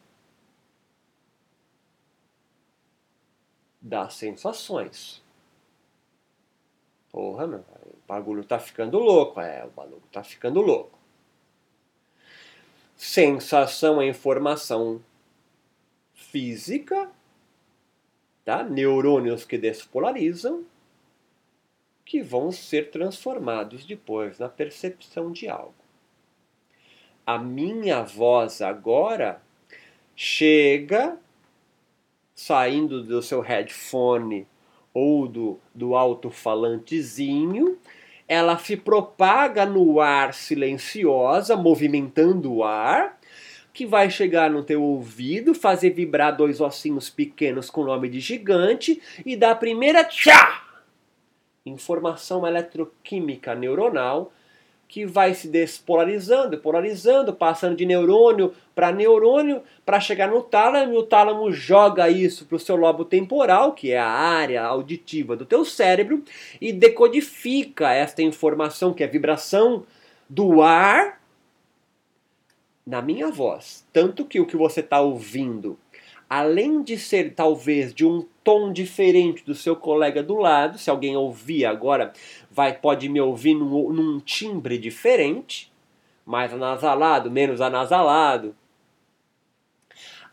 das 3.80 4.14
sensações. 4.14 5.22
Porra, 7.10 7.46
meu, 7.46 7.60
o 7.60 7.96
bagulho 8.06 8.44
tá 8.44 8.58
ficando 8.58 8.98
louco. 8.98 9.40
É, 9.40 9.64
o 9.64 9.70
bagulho 9.70 10.02
tá 10.12 10.22
ficando 10.22 10.60
louco. 10.60 10.97
Sensação 12.98 14.02
é 14.02 14.08
informação 14.08 15.00
física, 16.12 17.08
tá? 18.44 18.64
neurônios 18.64 19.44
que 19.44 19.56
despolarizam, 19.56 20.66
que 22.04 22.20
vão 22.20 22.50
ser 22.50 22.90
transformados 22.90 23.86
depois 23.86 24.38
na 24.38 24.48
percepção 24.48 25.30
de 25.30 25.48
algo. 25.48 25.74
A 27.24 27.38
minha 27.38 28.02
voz 28.02 28.60
agora 28.60 29.40
chega 30.16 31.16
saindo 32.34 33.04
do 33.04 33.22
seu 33.22 33.40
headphone 33.40 34.46
ou 34.92 35.28
do, 35.28 35.60
do 35.72 35.94
alto-falantezinho, 35.94 37.78
ela 38.28 38.58
se 38.58 38.76
propaga 38.76 39.64
no 39.64 40.00
ar 40.00 40.34
silenciosa, 40.34 41.56
movimentando 41.56 42.52
o 42.52 42.62
ar, 42.62 43.18
que 43.72 43.86
vai 43.86 44.10
chegar 44.10 44.50
no 44.50 44.62
teu 44.62 44.82
ouvido, 44.82 45.54
fazer 45.54 45.90
vibrar 45.90 46.36
dois 46.36 46.60
ossinhos 46.60 47.08
pequenos 47.08 47.70
com 47.70 47.84
nome 47.84 48.08
de 48.08 48.20
gigante 48.20 49.00
e 49.24 49.34
dar 49.34 49.52
a 49.52 49.56
primeira 49.56 50.04
tchá! 50.04 50.62
Informação 51.64 52.46
eletroquímica 52.46 53.54
neuronal 53.54 54.32
que 54.88 55.04
vai 55.04 55.34
se 55.34 55.46
despolarizando, 55.46 56.56
polarizando, 56.58 57.34
passando 57.34 57.76
de 57.76 57.84
neurônio 57.84 58.54
para 58.74 58.90
neurônio, 58.90 59.62
para 59.84 60.00
chegar 60.00 60.28
no 60.30 60.42
tálamo, 60.42 60.94
e 60.94 60.96
o 60.96 61.02
tálamo 61.02 61.52
joga 61.52 62.08
isso 62.08 62.46
para 62.46 62.56
o 62.56 62.60
seu 62.60 62.74
lobo 62.74 63.04
temporal, 63.04 63.72
que 63.72 63.92
é 63.92 63.98
a 63.98 64.08
área 64.08 64.64
auditiva 64.64 65.36
do 65.36 65.44
teu 65.44 65.64
cérebro, 65.64 66.24
e 66.60 66.72
decodifica 66.72 67.92
esta 67.92 68.22
informação, 68.22 68.94
que 68.94 69.04
é 69.04 69.06
vibração 69.06 69.84
do 70.28 70.62
ar, 70.62 71.20
na 72.86 73.02
minha 73.02 73.30
voz. 73.30 73.86
Tanto 73.92 74.24
que 74.24 74.40
o 74.40 74.46
que 74.46 74.56
você 74.56 74.80
está 74.80 75.00
ouvindo 75.00 75.78
além 76.28 76.82
de 76.82 76.98
ser 76.98 77.32
talvez 77.34 77.94
de 77.94 78.04
um 78.04 78.26
tom 78.44 78.72
diferente 78.72 79.44
do 79.44 79.54
seu 79.54 79.74
colega 79.74 80.22
do 80.22 80.36
lado, 80.36 80.78
se 80.78 80.90
alguém 80.90 81.16
ouvir 81.16 81.64
agora, 81.64 82.12
vai 82.50 82.72
pode 82.72 83.08
me 83.08 83.20
ouvir 83.20 83.54
num, 83.54 83.92
num 83.92 84.20
timbre 84.20 84.78
diferente, 84.78 85.72
mais 86.24 86.52
anasalado, 86.52 87.30
menos 87.30 87.60
anasalado. 87.60 88.54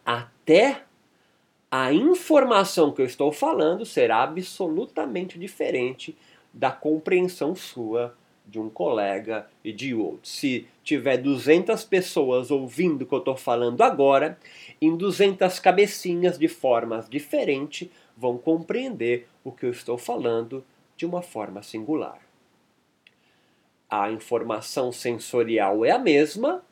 Até 0.06 0.84
a 1.72 1.92
informação 1.92 2.92
que 2.92 3.02
eu 3.02 3.06
estou 3.06 3.32
falando 3.32 3.86
será 3.86 4.24
absolutamente 4.24 5.38
diferente 5.38 6.16
da 6.54 6.72
compreensão 6.72 7.56
sua 7.56 8.16
de 8.48 8.60
um 8.60 8.70
colega 8.70 9.48
e 9.64 9.74
de 9.74 9.94
outro. 9.94 10.20
Se 10.24 10.68
tiver 10.84 11.18
200 11.18 11.84
pessoas 11.84 12.52
ouvindo 12.52 13.02
o 13.02 13.06
que 13.06 13.14
eu 13.14 13.20
estou 13.20 13.36
falando 13.36 13.82
agora, 13.82 14.38
em 14.80 14.96
200 14.96 15.60
cabecinhas 15.60 16.38
de 16.38 16.48
formas 16.48 17.10
diferentes 17.10 17.90
vão 18.16 18.38
compreender 18.38 19.28
o 19.44 19.52
que 19.52 19.66
eu 19.66 19.72
estou 19.72 19.98
falando 19.98 20.64
de 20.96 21.06
uma 21.06 21.22
forma 21.22 21.62
singular. 21.62 22.20
A 23.90 24.12
informação 24.12 24.92
sensorial 24.92 25.86
é 25.86 25.92
a 25.92 26.00
mesma, 26.00 26.64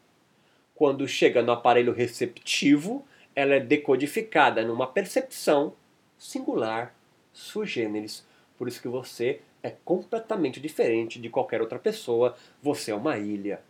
quando 0.75 1.07
chega 1.07 1.41
no 1.41 1.51
aparelho 1.51 1.93
receptivo, 1.93 3.05
ela 3.35 3.55
é 3.55 3.59
decodificada 3.59 4.63
numa 4.63 4.87
percepção 4.87 5.73
singular, 6.17 6.95
sui 7.31 7.65
generis. 7.67 8.25
Por 8.57 8.67
isso 8.67 8.81
que 8.81 8.87
você 8.87 9.41
é 9.61 9.71
completamente 9.83 10.59
diferente 10.59 11.19
de 11.19 11.29
qualquer 11.29 11.61
outra 11.61 11.79
pessoa, 11.79 12.35
você 12.61 12.91
é 12.91 12.95
uma 12.95 13.17
ilha. 13.17 13.61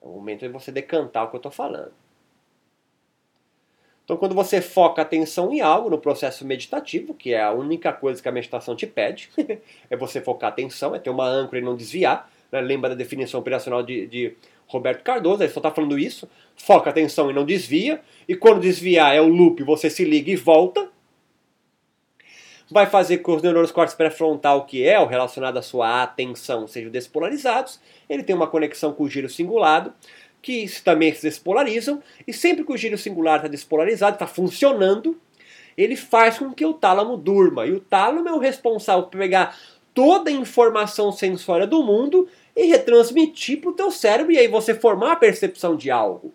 É 0.00 0.06
o 0.06 0.08
momento 0.08 0.40
de 0.40 0.48
você 0.48 0.72
decantar 0.72 1.24
o 1.24 1.28
que 1.28 1.36
eu 1.36 1.38
estou 1.38 1.52
falando. 1.52 1.92
Então, 4.10 4.18
quando 4.18 4.34
você 4.34 4.60
foca 4.60 5.00
a 5.00 5.04
atenção 5.04 5.52
em 5.52 5.60
algo 5.60 5.88
no 5.88 5.96
processo 5.96 6.44
meditativo, 6.44 7.14
que 7.14 7.32
é 7.32 7.40
a 7.40 7.52
única 7.52 7.92
coisa 7.92 8.20
que 8.20 8.28
a 8.28 8.32
meditação 8.32 8.74
te 8.74 8.84
pede, 8.84 9.30
é 9.88 9.96
você 9.96 10.20
focar 10.20 10.50
a 10.50 10.52
atenção, 10.52 10.96
é 10.96 10.98
ter 10.98 11.10
uma 11.10 11.24
âncora 11.24 11.60
e 11.60 11.64
não 11.64 11.76
desviar. 11.76 12.28
Né? 12.50 12.60
Lembra 12.60 12.90
da 12.90 12.96
definição 12.96 13.38
operacional 13.38 13.84
de, 13.84 14.08
de 14.08 14.34
Roberto 14.66 15.04
Cardoso, 15.04 15.44
ele 15.44 15.52
só 15.52 15.60
está 15.60 15.70
falando 15.70 15.96
isso. 15.96 16.28
Foca 16.56 16.88
a 16.88 16.90
atenção 16.90 17.30
e 17.30 17.32
não 17.32 17.44
desvia. 17.44 18.00
E 18.26 18.34
quando 18.34 18.60
desviar 18.60 19.14
é 19.14 19.20
o 19.20 19.28
loop, 19.28 19.62
você 19.62 19.88
se 19.88 20.04
liga 20.04 20.32
e 20.32 20.34
volta 20.34 20.90
vai 22.70 22.86
fazer 22.86 23.18
com 23.18 23.32
que 23.32 23.36
os 23.36 23.42
neurônios 23.42 23.72
cortes 23.72 23.94
pré-frontal, 23.94 24.64
que 24.64 24.86
é 24.86 24.98
o 24.98 25.06
relacionado 25.06 25.56
à 25.56 25.62
sua 25.62 26.02
atenção, 26.02 26.66
sejam 26.68 26.90
despolarizados. 26.90 27.80
Ele 28.08 28.22
tem 28.22 28.34
uma 28.34 28.46
conexão 28.46 28.92
com 28.92 29.02
o 29.02 29.08
giro 29.08 29.28
cingulado, 29.28 29.92
que 30.42 30.66
também 30.82 31.14
se 31.14 31.22
despolarizam, 31.22 32.02
e 32.26 32.32
sempre 32.32 32.64
que 32.64 32.72
o 32.72 32.76
giro 32.76 32.96
singular 32.96 33.36
está 33.36 33.48
despolarizado, 33.48 34.14
está 34.14 34.26
funcionando, 34.26 35.20
ele 35.76 35.96
faz 35.96 36.38
com 36.38 36.52
que 36.52 36.64
o 36.64 36.74
tálamo 36.74 37.16
durma. 37.16 37.66
E 37.66 37.72
o 37.72 37.80
tálamo 37.80 38.28
é 38.28 38.32
o 38.32 38.38
responsável 38.38 39.04
por 39.04 39.18
pegar 39.18 39.58
toda 39.94 40.30
a 40.30 40.32
informação 40.32 41.12
sensória 41.12 41.66
do 41.66 41.82
mundo 41.82 42.28
e 42.56 42.66
retransmitir 42.66 43.60
para 43.60 43.70
o 43.70 43.74
teu 43.74 43.90
cérebro, 43.90 44.32
e 44.32 44.38
aí 44.38 44.48
você 44.48 44.74
formar 44.74 45.12
a 45.12 45.16
percepção 45.16 45.76
de 45.76 45.90
algo 45.90 46.32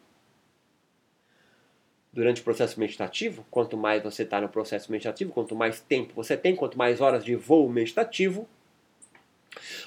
durante 2.15 2.39
o 2.39 2.43
processo 2.45 2.79
meditativo, 2.79 3.45
quanto 3.51 3.75
mais 3.75 4.01
você 4.01 4.23
está 4.23 4.39
no 4.39 4.47
processo 4.47 4.89
meditativo, 4.89 5.33
quanto 5.33 5.53
mais 5.53 5.81
tempo 5.81 6.13
você 6.15 6.37
tem, 6.37 6.55
quanto 6.55 6.77
mais 6.77 7.01
horas 7.01 7.25
de 7.25 7.35
voo 7.35 7.67
meditativo, 7.69 8.47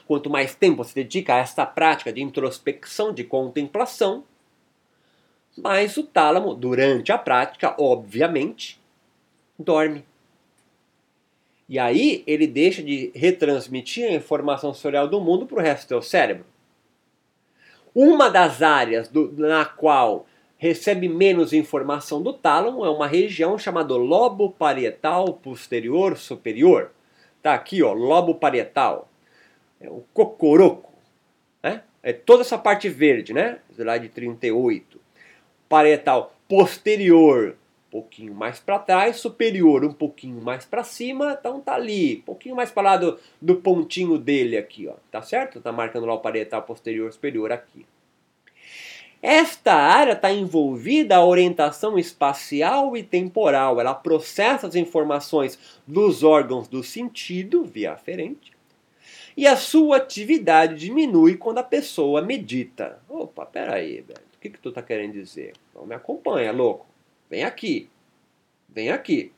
quanto 0.06 0.30
mais 0.30 0.54
tempo 0.54 0.82
você 0.82 0.94
dedica 0.94 1.34
a 1.34 1.38
esta 1.38 1.64
prática 1.66 2.12
de 2.12 2.22
introspecção, 2.22 3.12
de 3.12 3.24
contemplação, 3.24 4.24
mais 5.56 5.96
o 5.96 6.02
tálamo, 6.02 6.54
durante 6.54 7.10
a 7.10 7.18
prática, 7.18 7.74
obviamente, 7.78 8.80
dorme. 9.58 10.04
E 11.68 11.78
aí 11.78 12.22
ele 12.26 12.46
deixa 12.46 12.82
de 12.82 13.10
retransmitir 13.14 14.08
a 14.08 14.14
informação 14.14 14.72
sensorial 14.72 15.08
do 15.08 15.20
mundo 15.20 15.46
para 15.46 15.58
o 15.58 15.62
resto 15.62 15.84
do 15.84 15.88
seu 15.88 16.02
cérebro. 16.02 16.46
Uma 17.94 18.30
das 18.30 18.62
áreas 18.62 19.08
do, 19.08 19.32
na 19.32 19.64
qual 19.64 20.26
recebe 20.58 21.08
menos 21.08 21.52
informação 21.52 22.20
do 22.20 22.32
tálamo, 22.32 22.84
é 22.84 22.90
uma 22.90 23.06
região 23.06 23.56
chamada 23.56 23.94
lobo 23.94 24.50
parietal 24.50 25.32
posterior 25.34 26.16
superior. 26.16 26.90
Tá 27.40 27.54
aqui, 27.54 27.82
ó, 27.82 27.92
lobo 27.92 28.34
parietal. 28.34 29.07
É 29.80 29.88
o 29.88 30.04
cocoroco, 30.12 30.92
né? 31.62 31.82
É 32.02 32.12
toda 32.12 32.42
essa 32.42 32.58
parte 32.58 32.88
verde, 32.88 33.32
né? 33.32 33.58
Slide 33.70 34.08
38. 34.08 35.00
Parietal 35.68 36.34
posterior, 36.48 37.56
um 37.88 37.90
pouquinho 37.90 38.34
mais 38.34 38.58
para 38.58 38.78
trás, 38.78 39.16
superior 39.16 39.84
um 39.84 39.92
pouquinho 39.92 40.40
mais 40.40 40.64
para 40.64 40.82
cima, 40.82 41.36
então 41.38 41.60
tá 41.60 41.74
ali, 41.74 42.18
um 42.18 42.22
pouquinho 42.22 42.56
mais 42.56 42.70
para 42.70 42.90
lá 42.90 42.96
do, 42.96 43.18
do 43.40 43.56
pontinho 43.56 44.18
dele 44.18 44.56
aqui, 44.56 44.88
ó. 44.88 44.94
Tá 45.10 45.22
certo? 45.22 45.60
Tá 45.60 45.72
marcando 45.72 46.06
lá 46.06 46.14
o 46.14 46.20
parietal 46.20 46.62
posterior 46.62 47.12
superior 47.12 47.52
aqui. 47.52 47.86
Esta 49.20 49.74
área 49.74 50.12
está 50.12 50.32
envolvida 50.32 51.16
a 51.16 51.24
orientação 51.24 51.98
espacial 51.98 52.96
e 52.96 53.02
temporal. 53.02 53.80
Ela 53.80 53.94
processa 53.94 54.68
as 54.68 54.76
informações 54.76 55.58
dos 55.86 56.22
órgãos 56.22 56.68
do 56.68 56.84
sentido, 56.84 57.64
via 57.64 57.92
aferente, 57.92 58.52
e 59.38 59.46
a 59.46 59.56
sua 59.56 59.98
atividade 59.98 60.74
diminui 60.74 61.36
quando 61.36 61.58
a 61.58 61.62
pessoa 61.62 62.20
medita. 62.20 63.00
Opa, 63.08 63.46
peraí, 63.46 64.00
velho. 64.00 64.20
O 64.34 64.40
que, 64.40 64.50
que 64.50 64.58
tu 64.58 64.70
está 64.70 64.82
querendo 64.82 65.12
dizer? 65.12 65.52
Não 65.72 65.86
me 65.86 65.94
acompanha, 65.94 66.50
louco. 66.50 66.84
Vem 67.30 67.44
aqui. 67.44 67.88
Vem 68.68 68.90
aqui. 68.90 69.30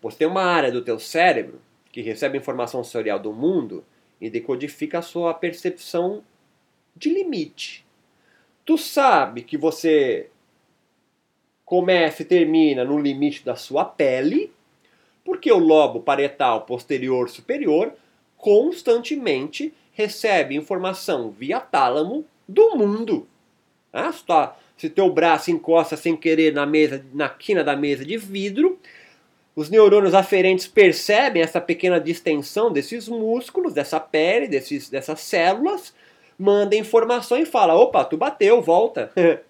Você 0.00 0.16
tem 0.16 0.26
uma 0.26 0.42
área 0.42 0.72
do 0.72 0.80
teu 0.80 0.98
cérebro 0.98 1.60
que 1.92 2.00
recebe 2.00 2.38
informação 2.38 2.82
sensorial 2.82 3.18
do 3.18 3.34
mundo 3.34 3.84
e 4.18 4.30
decodifica 4.30 5.00
a 5.00 5.02
sua 5.02 5.34
percepção 5.34 6.24
de 6.96 7.10
limite. 7.10 7.84
Tu 8.64 8.78
sabe 8.78 9.42
que 9.42 9.58
você 9.58 10.30
começa 11.66 12.22
e 12.22 12.24
termina 12.24 12.82
no 12.82 12.98
limite 12.98 13.44
da 13.44 13.56
sua 13.56 13.84
pele, 13.84 14.50
porque 15.30 15.52
o 15.52 15.58
lobo 15.58 16.00
parietal 16.00 16.62
posterior 16.62 17.30
superior 17.30 17.92
constantemente 18.36 19.72
recebe 19.92 20.56
informação 20.56 21.30
via 21.30 21.60
tálamo 21.60 22.26
do 22.48 22.76
mundo. 22.76 23.28
Ah, 23.92 24.10
se, 24.10 24.24
tá, 24.24 24.56
se 24.76 24.90
teu 24.90 25.08
braço 25.08 25.52
encosta 25.52 25.96
sem 25.96 26.16
querer 26.16 26.52
na 26.52 26.66
mesa, 26.66 27.06
na 27.14 27.28
quina 27.28 27.62
da 27.62 27.76
mesa 27.76 28.04
de 28.04 28.16
vidro, 28.16 28.76
os 29.54 29.70
neurônios 29.70 30.14
aferentes 30.14 30.66
percebem 30.66 31.42
essa 31.42 31.60
pequena 31.60 32.00
distensão 32.00 32.72
desses 32.72 33.06
músculos, 33.08 33.72
dessa 33.72 34.00
pele, 34.00 34.48
desses, 34.48 34.90
dessas 34.90 35.20
células, 35.20 35.94
manda 36.36 36.74
informação 36.74 37.38
e 37.38 37.46
fala: 37.46 37.76
opa, 37.76 38.04
tu 38.04 38.16
bateu, 38.16 38.60
volta. 38.60 39.12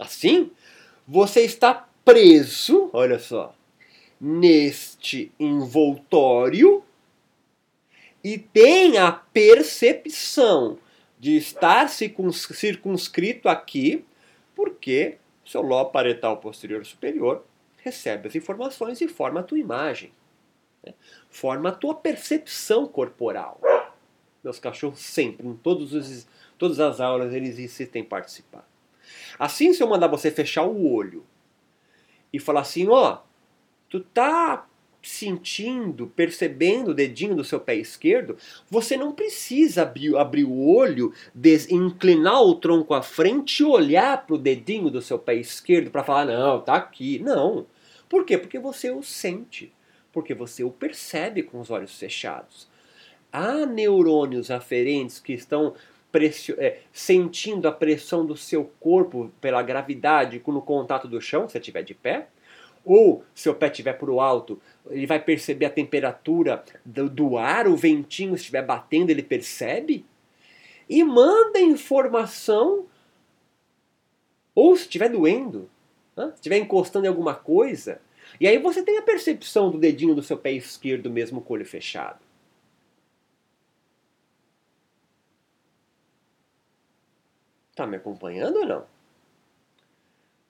assim, 0.00 0.50
você 1.12 1.42
está 1.42 1.86
preso, 2.02 2.88
olha 2.90 3.18
só, 3.18 3.54
neste 4.18 5.30
envoltório 5.38 6.82
e 8.24 8.38
tem 8.38 8.96
a 8.96 9.12
percepção 9.12 10.78
de 11.20 11.36
estar 11.36 11.90
circunscrito 11.90 13.46
aqui, 13.46 14.06
porque 14.56 15.18
seu 15.44 15.60
lobo 15.60 15.90
paretal 15.90 16.38
posterior 16.38 16.82
superior 16.86 17.44
recebe 17.76 18.28
as 18.28 18.34
informações 18.34 19.02
e 19.02 19.06
forma 19.06 19.40
a 19.40 19.42
tua 19.42 19.58
imagem. 19.58 20.10
Né? 20.82 20.94
Forma 21.28 21.68
a 21.68 21.72
tua 21.72 21.94
percepção 21.94 22.86
corporal. 22.86 23.60
Meus 24.42 24.58
cachorros 24.58 25.00
sempre, 25.00 25.46
em 25.46 25.56
todos 25.56 25.92
os, 25.92 26.26
todas 26.56 26.80
as 26.80 27.02
aulas, 27.02 27.34
eles 27.34 27.58
insistem 27.58 28.00
em 28.00 28.06
participar. 28.06 28.66
Assim, 29.38 29.72
se 29.72 29.82
eu 29.82 29.88
mandar 29.88 30.08
você 30.08 30.30
fechar 30.30 30.64
o 30.64 30.90
olho 30.92 31.24
e 32.32 32.38
falar 32.38 32.60
assim, 32.60 32.88
ó, 32.88 33.18
tu 33.88 34.00
tá 34.00 34.66
sentindo, 35.02 36.06
percebendo 36.06 36.92
o 36.92 36.94
dedinho 36.94 37.34
do 37.34 37.42
seu 37.42 37.58
pé 37.58 37.74
esquerdo, 37.74 38.36
você 38.70 38.96
não 38.96 39.12
precisa 39.12 39.82
abrir, 39.82 40.16
abrir 40.16 40.44
o 40.44 40.64
olho, 40.64 41.12
des, 41.34 41.68
inclinar 41.70 42.40
o 42.42 42.54
tronco 42.54 42.94
à 42.94 43.02
frente 43.02 43.60
e 43.60 43.64
olhar 43.64 44.24
para 44.24 44.36
o 44.36 44.38
dedinho 44.38 44.90
do 44.90 45.02
seu 45.02 45.18
pé 45.18 45.34
esquerdo 45.34 45.90
para 45.90 46.04
falar, 46.04 46.26
não, 46.26 46.60
tá 46.60 46.76
aqui. 46.76 47.18
Não. 47.18 47.66
Por 48.08 48.24
quê? 48.24 48.38
Porque 48.38 48.58
você 48.58 48.90
o 48.90 49.02
sente. 49.02 49.72
Porque 50.12 50.34
você 50.34 50.62
o 50.62 50.70
percebe 50.70 51.42
com 51.42 51.60
os 51.60 51.70
olhos 51.70 51.98
fechados. 51.98 52.68
Há 53.32 53.66
neurônios 53.66 54.50
aferentes 54.50 55.18
que 55.18 55.32
estão 55.32 55.74
é, 56.58 56.80
sentindo 56.92 57.66
a 57.66 57.72
pressão 57.72 58.24
do 58.24 58.36
seu 58.36 58.70
corpo 58.80 59.30
pela 59.40 59.62
gravidade 59.62 60.42
no 60.46 60.62
contato 60.62 61.08
do 61.08 61.20
chão, 61.20 61.48
se 61.48 61.58
estiver 61.58 61.82
de 61.82 61.94
pé, 61.94 62.28
ou 62.84 63.24
se 63.34 63.48
o 63.48 63.54
pé 63.54 63.66
estiver 63.66 63.92
para 63.94 64.10
o 64.10 64.20
alto, 64.20 64.60
ele 64.90 65.06
vai 65.06 65.20
perceber 65.20 65.66
a 65.66 65.70
temperatura 65.70 66.64
do, 66.84 67.08
do 67.08 67.38
ar, 67.38 67.68
o 67.68 67.76
ventinho 67.76 68.34
estiver 68.34 68.62
batendo, 68.62 69.10
ele 69.10 69.22
percebe 69.22 70.04
e 70.88 71.02
manda 71.04 71.60
informação. 71.60 72.86
Ou 74.54 74.76
se 74.76 74.82
estiver 74.82 75.08
doendo, 75.08 75.70
né? 76.16 76.26
se 76.26 76.34
estiver 76.34 76.58
encostando 76.58 77.06
em 77.06 77.08
alguma 77.08 77.34
coisa, 77.34 78.00
e 78.38 78.46
aí 78.46 78.58
você 78.58 78.82
tem 78.82 78.98
a 78.98 79.02
percepção 79.02 79.70
do 79.70 79.78
dedinho 79.78 80.14
do 80.14 80.22
seu 80.22 80.36
pé 80.36 80.52
esquerdo 80.52 81.08
mesmo 81.08 81.40
com 81.40 81.54
o 81.54 81.56
olho 81.56 81.64
fechado. 81.64 82.18
Está 87.72 87.86
me 87.86 87.96
acompanhando 87.96 88.58
ou 88.58 88.66
não? 88.66 88.86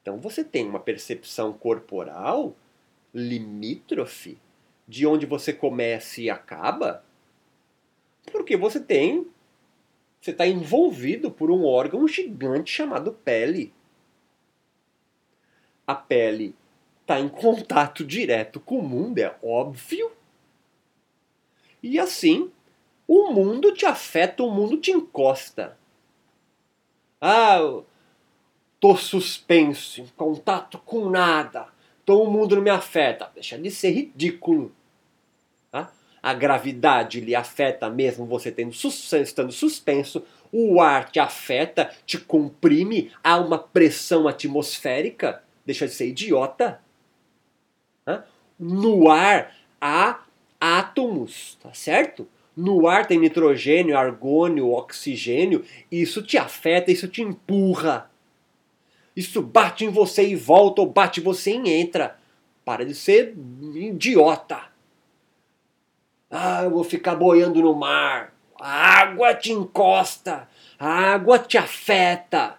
Então 0.02 0.18
você 0.18 0.42
tem 0.42 0.68
uma 0.68 0.80
percepção 0.80 1.52
corporal 1.52 2.54
limítrofe 3.14 4.38
de 4.88 5.06
onde 5.06 5.24
você 5.24 5.52
começa 5.52 6.20
e 6.20 6.28
acaba, 6.28 7.04
porque 8.30 8.56
você 8.56 8.80
tem. 8.80 9.26
Você 10.20 10.32
está 10.32 10.46
envolvido 10.46 11.30
por 11.30 11.50
um 11.50 11.64
órgão 11.64 12.06
gigante 12.06 12.72
chamado 12.72 13.12
pele. 13.12 13.72
A 15.86 15.94
pele 15.94 16.54
está 17.00 17.18
em 17.18 17.28
contato 17.28 18.04
direto 18.04 18.58
com 18.60 18.78
o 18.78 18.82
mundo, 18.82 19.18
é 19.18 19.36
óbvio. 19.42 20.12
E 21.82 21.98
assim, 21.98 22.52
o 23.06 23.32
mundo 23.32 23.72
te 23.72 23.84
afeta, 23.86 24.42
o 24.42 24.50
mundo 24.50 24.76
te 24.76 24.90
encosta. 24.90 25.76
Ah, 27.24 27.60
tô 28.80 28.96
suspenso, 28.96 30.00
em 30.00 30.06
contato 30.16 30.76
com 30.78 31.08
nada. 31.08 31.68
Então 32.02 32.20
o 32.20 32.28
mundo 32.28 32.56
não 32.56 32.62
me 32.62 32.70
afeta. 32.70 33.30
Deixa 33.32 33.56
de 33.56 33.70
ser 33.70 33.90
ridículo. 33.90 34.74
Tá? 35.70 35.92
A 36.20 36.34
gravidade 36.34 37.20
lhe 37.20 37.36
afeta 37.36 37.88
mesmo 37.88 38.26
você 38.26 38.50
tendo 38.50 38.72
estando 38.72 39.52
suspenso. 39.52 40.24
O 40.50 40.80
ar 40.80 41.12
te 41.12 41.20
afeta, 41.20 41.94
te 42.04 42.18
comprime. 42.18 43.12
Há 43.22 43.38
uma 43.38 43.56
pressão 43.58 44.26
atmosférica. 44.26 45.44
Deixa 45.64 45.86
de 45.86 45.92
ser 45.92 46.08
idiota. 46.08 46.80
Tá? 48.04 48.26
No 48.58 49.08
ar 49.08 49.54
há 49.80 50.24
átomos, 50.60 51.56
tá 51.62 51.72
certo? 51.72 52.26
No 52.56 52.86
ar 52.86 53.06
tem 53.06 53.18
nitrogênio, 53.18 53.96
argônio, 53.96 54.70
oxigênio. 54.70 55.64
Isso 55.90 56.22
te 56.22 56.36
afeta, 56.36 56.90
isso 56.90 57.08
te 57.08 57.22
empurra. 57.22 58.10
Isso 59.16 59.42
bate 59.42 59.84
em 59.84 59.88
você 59.88 60.26
e 60.26 60.36
volta, 60.36 60.80
ou 60.80 60.86
bate 60.86 61.20
você 61.20 61.52
e 61.52 61.70
entra. 61.70 62.18
Para 62.64 62.84
de 62.84 62.94
ser 62.94 63.34
idiota. 63.74 64.60
Ah, 66.30 66.62
eu 66.64 66.70
vou 66.70 66.84
ficar 66.84 67.14
boiando 67.14 67.60
no 67.60 67.74
mar. 67.74 68.34
A 68.60 69.00
água 69.00 69.34
te 69.34 69.52
encosta. 69.52 70.48
A 70.78 70.88
água 70.88 71.38
te 71.38 71.58
afeta. 71.58 72.58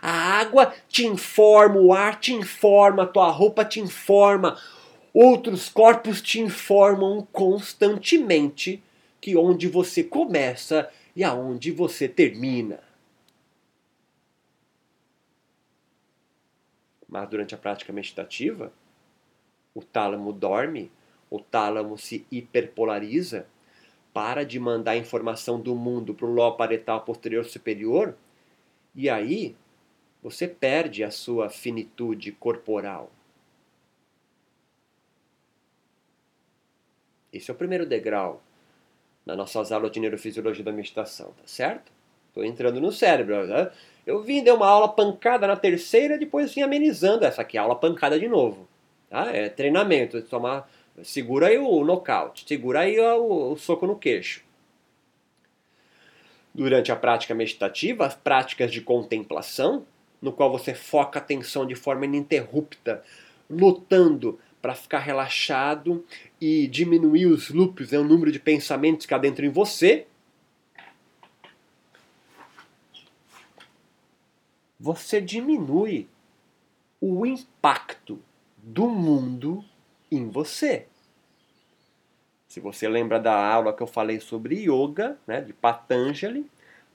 A 0.00 0.10
água 0.40 0.72
te 0.88 1.06
informa, 1.06 1.80
o 1.80 1.92
ar 1.92 2.20
te 2.20 2.32
informa, 2.32 3.02
a 3.02 3.06
tua 3.06 3.30
roupa 3.30 3.64
te 3.64 3.80
informa, 3.80 4.56
outros 5.12 5.68
corpos 5.68 6.20
te 6.20 6.40
informam 6.40 7.26
constantemente 7.32 8.82
que 9.20 9.36
onde 9.36 9.68
você 9.68 10.04
começa 10.04 10.90
e 11.14 11.24
aonde 11.24 11.70
você 11.70 12.08
termina. 12.08 12.80
Mas 17.08 17.28
durante 17.28 17.54
a 17.54 17.58
prática 17.58 17.92
meditativa, 17.92 18.72
o 19.74 19.82
tálamo 19.82 20.32
dorme, 20.32 20.90
o 21.30 21.40
tálamo 21.40 21.96
se 21.96 22.26
hiperpolariza, 22.30 23.46
para 24.12 24.44
de 24.44 24.58
mandar 24.58 24.96
informação 24.96 25.60
do 25.60 25.74
mundo 25.74 26.14
para 26.14 26.26
o 26.26 26.32
lobo 26.32 26.56
paretal 26.56 27.02
posterior 27.02 27.44
superior, 27.44 28.16
e 28.94 29.08
aí 29.08 29.56
você 30.22 30.48
perde 30.48 31.04
a 31.04 31.10
sua 31.10 31.48
finitude 31.48 32.32
corporal. 32.32 33.10
Esse 37.32 37.50
é 37.50 37.54
o 37.54 37.56
primeiro 37.56 37.84
degrau 37.86 38.42
nas 39.24 39.36
nossas 39.36 39.70
aulas 39.70 39.90
de 39.90 40.00
neurofisiologia 40.00 40.64
da 40.64 40.72
meditação, 40.72 41.26
tá 41.28 41.42
certo? 41.44 41.92
Estou 42.28 42.44
entrando 42.44 42.80
no 42.80 42.90
cérebro. 42.90 43.46
Né? 43.46 43.70
Eu 44.06 44.22
vim, 44.22 44.42
dei 44.42 44.52
uma 44.52 44.66
aula 44.66 44.88
pancada 44.88 45.46
na 45.46 45.56
terceira, 45.56 46.16
depois 46.16 46.54
vim 46.54 46.62
amenizando 46.62 47.24
essa 47.24 47.42
aqui, 47.42 47.58
aula 47.58 47.76
pancada 47.76 48.18
de 48.18 48.26
novo. 48.26 48.66
Tá? 49.10 49.30
É 49.30 49.48
treinamento, 49.48 50.20
tomar, 50.22 50.70
segura 51.02 51.48
aí 51.48 51.58
o 51.58 51.84
nocaute, 51.84 52.44
segura 52.46 52.80
aí 52.80 52.98
o, 52.98 53.52
o 53.52 53.56
soco 53.56 53.86
no 53.86 53.98
queixo. 53.98 54.42
Durante 56.54 56.90
a 56.90 56.96
prática 56.96 57.34
meditativa, 57.34 58.06
as 58.06 58.14
práticas 58.14 58.72
de 58.72 58.80
contemplação, 58.80 59.84
no 60.20 60.32
qual 60.32 60.50
você 60.50 60.74
foca 60.74 61.18
a 61.18 61.22
atenção 61.22 61.66
de 61.66 61.74
forma 61.74 62.04
ininterrupta, 62.04 63.02
lutando 63.48 64.38
para 64.60 64.74
ficar 64.74 64.98
relaxado 64.98 66.04
e 66.40 66.66
diminuir 66.66 67.26
os 67.26 67.50
loops, 67.50 67.92
né, 67.92 67.98
o 67.98 68.04
número 68.04 68.32
de 68.32 68.40
pensamentos 68.40 69.06
que 69.06 69.14
há 69.14 69.18
dentro 69.18 69.44
em 69.44 69.50
você, 69.50 70.06
você 74.78 75.20
diminui 75.20 76.08
o 77.00 77.24
impacto 77.26 78.20
do 78.56 78.88
mundo 78.88 79.64
em 80.10 80.28
você. 80.28 80.86
Se 82.48 82.60
você 82.60 82.88
lembra 82.88 83.20
da 83.20 83.34
aula 83.34 83.72
que 83.72 83.82
eu 83.82 83.86
falei 83.86 84.20
sobre 84.20 84.68
yoga, 84.68 85.18
né, 85.26 85.40
de 85.40 85.52
Patanjali, 85.52 86.50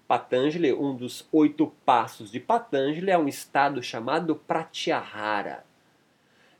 Patanjali, 0.07 0.73
um 0.73 0.95
dos 0.95 1.27
oito 1.31 1.67
passos 1.85 2.31
de 2.31 2.39
Patanjali 2.39 3.09
é 3.09 3.17
um 3.17 3.27
estado 3.27 3.81
chamado 3.81 4.35
Pratyahara. 4.35 5.63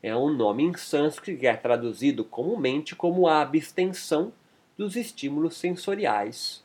É 0.06 0.14
um 0.14 0.28
nome 0.28 0.62
em 0.64 0.76
sânscrito 0.76 1.40
que 1.40 1.46
é 1.46 1.56
traduzido 1.56 2.26
comumente 2.26 2.94
como 2.94 3.26
a 3.26 3.40
abstenção 3.40 4.34
dos 4.76 4.96
estímulos 4.96 5.56
sensoriais. 5.56 6.62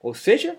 Ou 0.00 0.14
seja, 0.14 0.56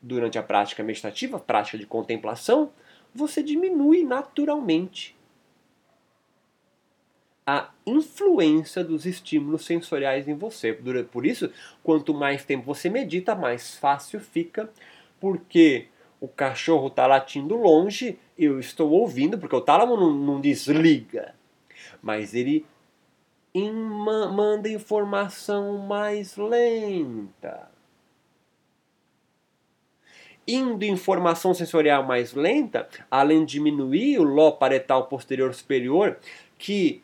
durante 0.00 0.38
a 0.38 0.44
prática 0.44 0.84
meditativa, 0.84 1.40
prática 1.40 1.76
de 1.76 1.86
contemplação, 1.86 2.70
você 3.12 3.42
diminui 3.42 4.04
naturalmente 4.04 5.16
a 7.44 7.70
influência 7.84 8.84
dos 8.84 9.06
estímulos 9.06 9.64
sensoriais 9.64 10.28
em 10.28 10.34
você. 10.34 10.72
Por 11.10 11.26
isso, 11.26 11.52
quanto 11.82 12.14
mais 12.14 12.44
tempo 12.44 12.64
você 12.64 12.88
medita, 12.88 13.34
mais 13.34 13.74
fácil 13.74 14.20
fica, 14.20 14.70
porque 15.18 15.88
o 16.20 16.28
cachorro 16.28 16.86
está 16.86 17.08
latindo 17.08 17.56
longe, 17.56 18.20
eu 18.38 18.58
estou 18.60 18.90
ouvindo, 18.90 19.38
porque 19.38 19.56
o 19.56 19.60
tálamo 19.60 19.96
não, 19.96 20.12
não 20.12 20.40
desliga, 20.40 21.34
mas 22.02 22.34
ele 22.34 22.66
manda 23.54 24.68
informação 24.68 25.78
mais 25.78 26.36
lenta 26.36 27.70
indo 30.46 30.84
informação 30.84 31.52
sensorial 31.52 32.04
mais 32.04 32.32
lenta, 32.32 32.88
além 33.10 33.44
de 33.44 33.54
diminuir 33.54 34.18
o 34.18 34.22
lobo 34.22 34.58
paretal 34.58 35.06
posterior 35.06 35.52
superior, 35.52 36.18
que 36.56 37.02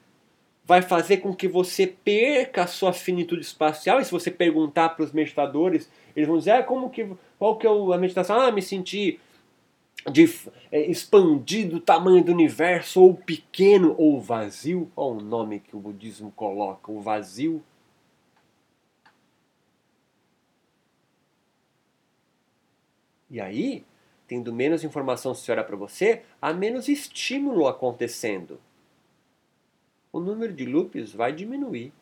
vai 0.64 0.80
fazer 0.80 1.18
com 1.18 1.34
que 1.34 1.48
você 1.48 1.86
perca 1.86 2.62
a 2.62 2.66
sua 2.66 2.92
finitude 2.92 3.42
espacial. 3.42 4.00
E 4.00 4.04
se 4.04 4.12
você 4.12 4.30
perguntar 4.30 4.90
para 4.90 5.04
os 5.04 5.12
meditadores, 5.12 5.90
eles 6.14 6.28
vão 6.28 6.38
dizer: 6.38 6.52
ah, 6.52 6.62
como 6.62 6.88
que, 6.88 7.06
qual 7.38 7.56
que 7.56 7.66
é 7.66 7.70
a 7.70 7.98
meditação? 7.98 8.40
Ah, 8.40 8.52
me 8.52 8.62
senti 8.62 9.18
de 10.10 10.28
é, 10.70 10.80
expandido 10.90 11.76
o 11.76 11.80
tamanho 11.80 12.24
do 12.24 12.32
universo, 12.32 13.00
ou 13.00 13.14
pequeno, 13.14 13.94
ou 13.98 14.20
vazio. 14.20 14.90
Olha 14.96 15.18
o 15.18 15.22
nome 15.22 15.60
que 15.60 15.76
o 15.76 15.80
budismo 15.80 16.32
coloca: 16.32 16.90
o 16.90 17.00
vazio. 17.00 17.62
E 23.30 23.40
aí, 23.40 23.84
tendo 24.28 24.52
menos 24.52 24.84
informação 24.84 25.34
se 25.34 25.50
olhar 25.50 25.64
para 25.64 25.76
você, 25.76 26.22
há 26.40 26.52
menos 26.52 26.88
estímulo 26.88 27.66
acontecendo. 27.66 28.60
O 30.12 30.20
número 30.20 30.52
de 30.52 30.66
loops 30.66 31.12
vai 31.12 31.32
diminuir. 31.32 31.92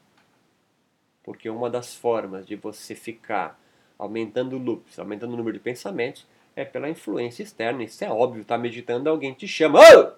Porque 1.23 1.49
uma 1.49 1.71
das 1.71 1.95
formas 1.95 2.47
de 2.47 2.57
você 2.57 2.95
ficar 2.95 3.61
aumentando 3.97 4.59
loops, 4.59 4.99
aumentando 4.99 5.35
o 5.35 5.37
número 5.37 5.57
de 5.57 5.63
pensamentos, 5.63 6.27
é 6.55 6.65
pela 6.65 6.89
influência 6.89 7.43
externa. 7.43 7.83
Isso 7.83 8.05
é 8.05 8.11
óbvio, 8.11 8.45
tá 8.45 8.59
meditando, 8.59 9.09
alguém 9.09 9.33
te 9.35 9.47
chama. 9.47 9.81
Oh! 9.81 10.13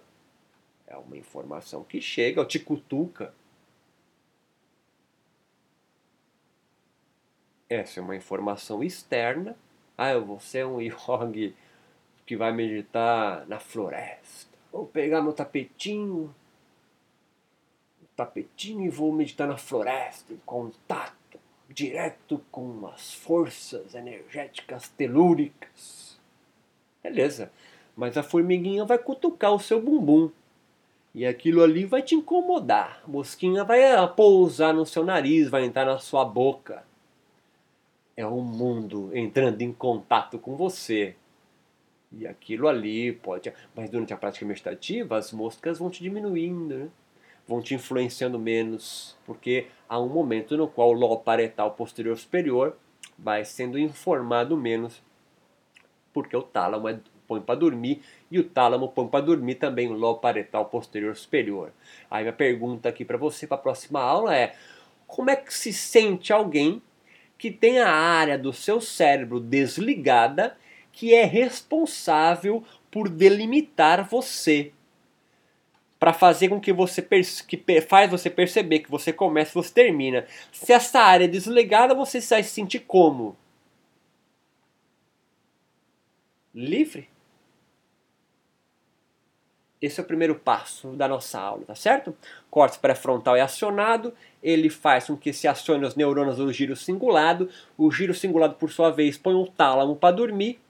É 0.87 0.97
uma 0.97 1.17
informação 1.17 1.85
que 1.85 2.01
chega, 2.01 2.45
te 2.45 2.59
cutuca. 2.59 3.35
Essa 7.69 8.01
é 8.01 8.03
uma 8.03 8.17
informação 8.17 8.83
externa 8.83 9.57
ah, 9.97 10.11
eu 10.11 10.25
vou 10.25 10.41
ser 10.41 10.67
um 10.67 10.81
yogi 10.83 11.55
que 12.27 12.37
vai 12.37 12.53
meditar 12.53 13.47
na 13.47 13.61
floresta. 13.61 14.51
Vou 14.73 14.87
pegar 14.87 15.23
meu 15.23 15.33
tapetinho, 15.33 16.35
tapetinho 18.17 18.85
e 18.85 18.89
vou 18.89 19.13
meditar 19.13 19.47
na 19.47 19.57
floresta, 19.57 20.33
em 20.33 20.41
contato 20.45 21.39
direto 21.69 22.45
com 22.51 22.87
as 22.87 23.15
forças 23.15 23.95
energéticas 23.95 24.89
telúricas. 24.89 26.12
Beleza, 27.03 27.51
mas 27.97 28.17
a 28.17 28.23
formiguinha 28.23 28.85
vai 28.85 28.99
cutucar 28.99 29.53
o 29.53 29.61
seu 29.61 29.81
bumbum. 29.81 30.31
E 31.15 31.27
aquilo 31.27 31.63
ali 31.63 31.85
vai 31.85 32.01
te 32.01 32.15
incomodar. 32.15 33.03
A 33.05 33.09
mosquinha 33.09 33.65
vai 33.65 33.81
pousar 34.15 34.73
no 34.73 34.87
seu 34.87 35.05
nariz, 35.05 35.51
vai 35.51 35.65
entrar 35.65 35.85
na 35.85 35.99
sua 35.99 36.25
boca 36.25 36.85
é 38.17 38.27
o 38.27 38.41
mundo 38.41 39.11
entrando 39.15 39.63
em 39.63 39.73
contato 39.73 40.39
com 40.39 40.57
você. 40.57 41.15
E 42.11 42.27
aquilo 42.27 42.69
ali 42.69 43.13
pode. 43.13 43.53
Mas 43.75 43.91
durante 43.91 44.13
a 44.13 44.17
prática 44.17 44.45
meditativa, 44.45 45.17
as 45.17 45.33
moscas 45.33 45.79
vão 45.79 45.91
te 45.91 46.03
diminuindo, 46.03 46.75
né? 46.75 46.89
vão 47.47 47.61
te 47.61 47.75
influenciando 47.75 48.39
menos, 48.39 49.17
porque 49.25 49.67
há 49.89 49.99
um 49.99 50.09
momento 50.09 50.57
no 50.57 50.69
qual 50.69 50.91
o 50.91 50.93
lobo 50.93 51.19
paretal 51.19 51.73
posterior 51.73 52.17
superior 52.17 52.77
vai 53.19 53.45
sendo 53.45 53.79
informado 53.79 54.57
menos, 54.57 55.03
porque 56.13 56.37
o 56.37 56.43
tálamo 56.43 56.89
é, 56.89 56.99
põe 57.27 57.41
para 57.41 57.55
dormir 57.55 58.03
e 58.31 58.39
o 58.39 58.45
tálamo 58.45 58.89
põe 58.89 59.09
para 59.09 59.25
dormir 59.25 59.57
também 59.57 59.89
o 59.89 59.93
lobo 59.93 60.21
paretal 60.21 60.67
posterior 60.67 61.17
superior. 61.17 61.73
Aí 62.11 62.23
minha 62.23 62.33
pergunta 62.33 62.89
aqui 62.89 63.05
para 63.05 63.17
você 63.17 63.47
para 63.47 63.57
a 63.57 63.61
próxima 63.61 64.01
aula 64.01 64.37
é: 64.37 64.55
como 65.07 65.31
é 65.31 65.37
que 65.37 65.53
se 65.53 65.73
sente 65.73 66.33
alguém 66.33 66.83
que 67.43 67.51
tem 67.51 67.81
a 67.81 67.91
área 67.91 68.39
do 68.39 68.53
seu 68.53 68.81
cérebro 68.81 69.41
desligada 69.41 70.57
que 70.93 71.15
é 71.15 71.25
responsável 71.25 72.63
por 72.91 73.09
delimitar 73.09 74.07
você. 74.09 74.71
Para 75.99 76.13
fazer 76.13 76.49
com 76.49 76.61
que 76.61 76.73
você 76.73 77.03
que 77.49 77.81
faz 77.81 78.11
você 78.11 78.29
perceber 78.29 78.81
que 78.81 78.91
você 78.91 79.13
começa 79.13 79.51
e 79.51 79.55
você 79.55 79.73
termina. 79.73 80.27
Se 80.53 80.73
essa 80.73 81.01
área 81.01 81.25
é 81.25 81.29
desligada, 81.29 81.95
você 81.95 82.21
vai 82.21 82.43
se 82.43 82.51
sentir 82.51 82.81
como? 82.81 83.37
Livre? 86.55 87.09
Esse 89.81 89.99
é 89.99 90.03
o 90.03 90.07
primeiro 90.07 90.35
passo 90.35 90.89
da 90.89 91.09
nossa 91.09 91.41
aula, 91.41 91.65
tá 91.65 91.75
certo? 91.75 92.15
Córtex 92.51 92.79
pré-frontal 92.79 93.35
é 93.35 93.41
acionado, 93.41 94.15
ele 94.43 94.71
faz 94.71 95.07
com 95.07 95.17
que 95.17 95.33
se 95.33 95.49
acione 95.49 95.85
os 95.85 95.97
neurônios 95.97 96.37
do 96.37 96.53
giro 96.53 96.77
cingulado, 96.77 97.49
o 97.77 97.91
giro 97.91 98.15
cingulado, 98.15 98.55
por 98.55 98.71
sua 98.71 98.91
vez, 98.91 99.19
põe 99.19 99.35
o 99.35 99.47
tálamo 99.47 99.97
para 99.97 100.15
dormir, 100.15 100.61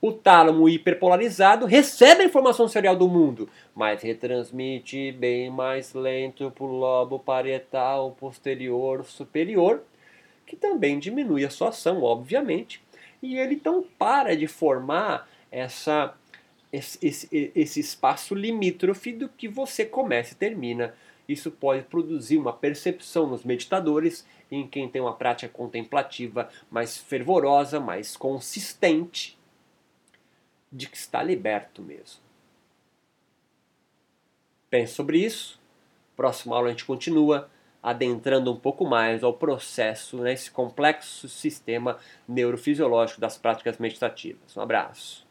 o 0.00 0.10
tálamo 0.10 0.68
hiperpolarizado 0.68 1.66
recebe 1.66 2.22
a 2.22 2.26
informação 2.26 2.66
sensorial 2.66 2.96
do 2.96 3.06
mundo, 3.06 3.48
mas 3.72 4.02
retransmite 4.02 5.12
bem 5.12 5.48
mais 5.48 5.94
lento 5.94 6.50
para 6.50 6.64
o 6.64 6.66
lobo 6.66 7.20
parietal 7.20 8.10
posterior 8.18 9.04
superior, 9.04 9.84
que 10.44 10.56
também 10.56 10.98
diminui 10.98 11.44
a 11.44 11.50
sua 11.50 11.68
ação, 11.68 12.02
obviamente, 12.02 12.81
e 13.22 13.38
ele 13.38 13.54
então 13.54 13.86
para 13.98 14.36
de 14.36 14.46
formar 14.46 15.28
essa 15.50 16.14
esse, 16.72 16.98
esse, 17.06 17.52
esse 17.54 17.80
espaço 17.80 18.34
limítrofe 18.34 19.12
do 19.12 19.28
que 19.28 19.46
você 19.46 19.84
começa 19.84 20.32
e 20.32 20.36
termina. 20.36 20.94
Isso 21.28 21.50
pode 21.50 21.84
produzir 21.84 22.38
uma 22.38 22.52
percepção 22.52 23.26
nos 23.26 23.44
meditadores, 23.44 24.26
em 24.50 24.66
quem 24.66 24.88
tem 24.88 25.00
uma 25.00 25.14
prática 25.14 25.52
contemplativa 25.52 26.50
mais 26.70 26.96
fervorosa, 26.96 27.78
mais 27.78 28.16
consistente, 28.16 29.38
de 30.70 30.88
que 30.88 30.96
está 30.96 31.22
liberto 31.22 31.82
mesmo. 31.82 32.20
Pense 34.70 34.94
sobre 34.94 35.18
isso. 35.18 35.60
Próxima 36.16 36.56
aula 36.56 36.68
a 36.68 36.70
gente 36.70 36.86
continua 36.86 37.50
adentrando 37.82 38.52
um 38.52 38.56
pouco 38.56 38.84
mais 38.84 39.24
ao 39.24 39.32
processo, 39.32 40.18
nesse 40.18 40.50
né, 40.50 40.54
complexo 40.54 41.28
sistema 41.28 41.98
neurofisiológico 42.28 43.20
das 43.20 43.36
práticas 43.36 43.78
meditativas. 43.78 44.56
Um 44.56 44.60
abraço. 44.60 45.26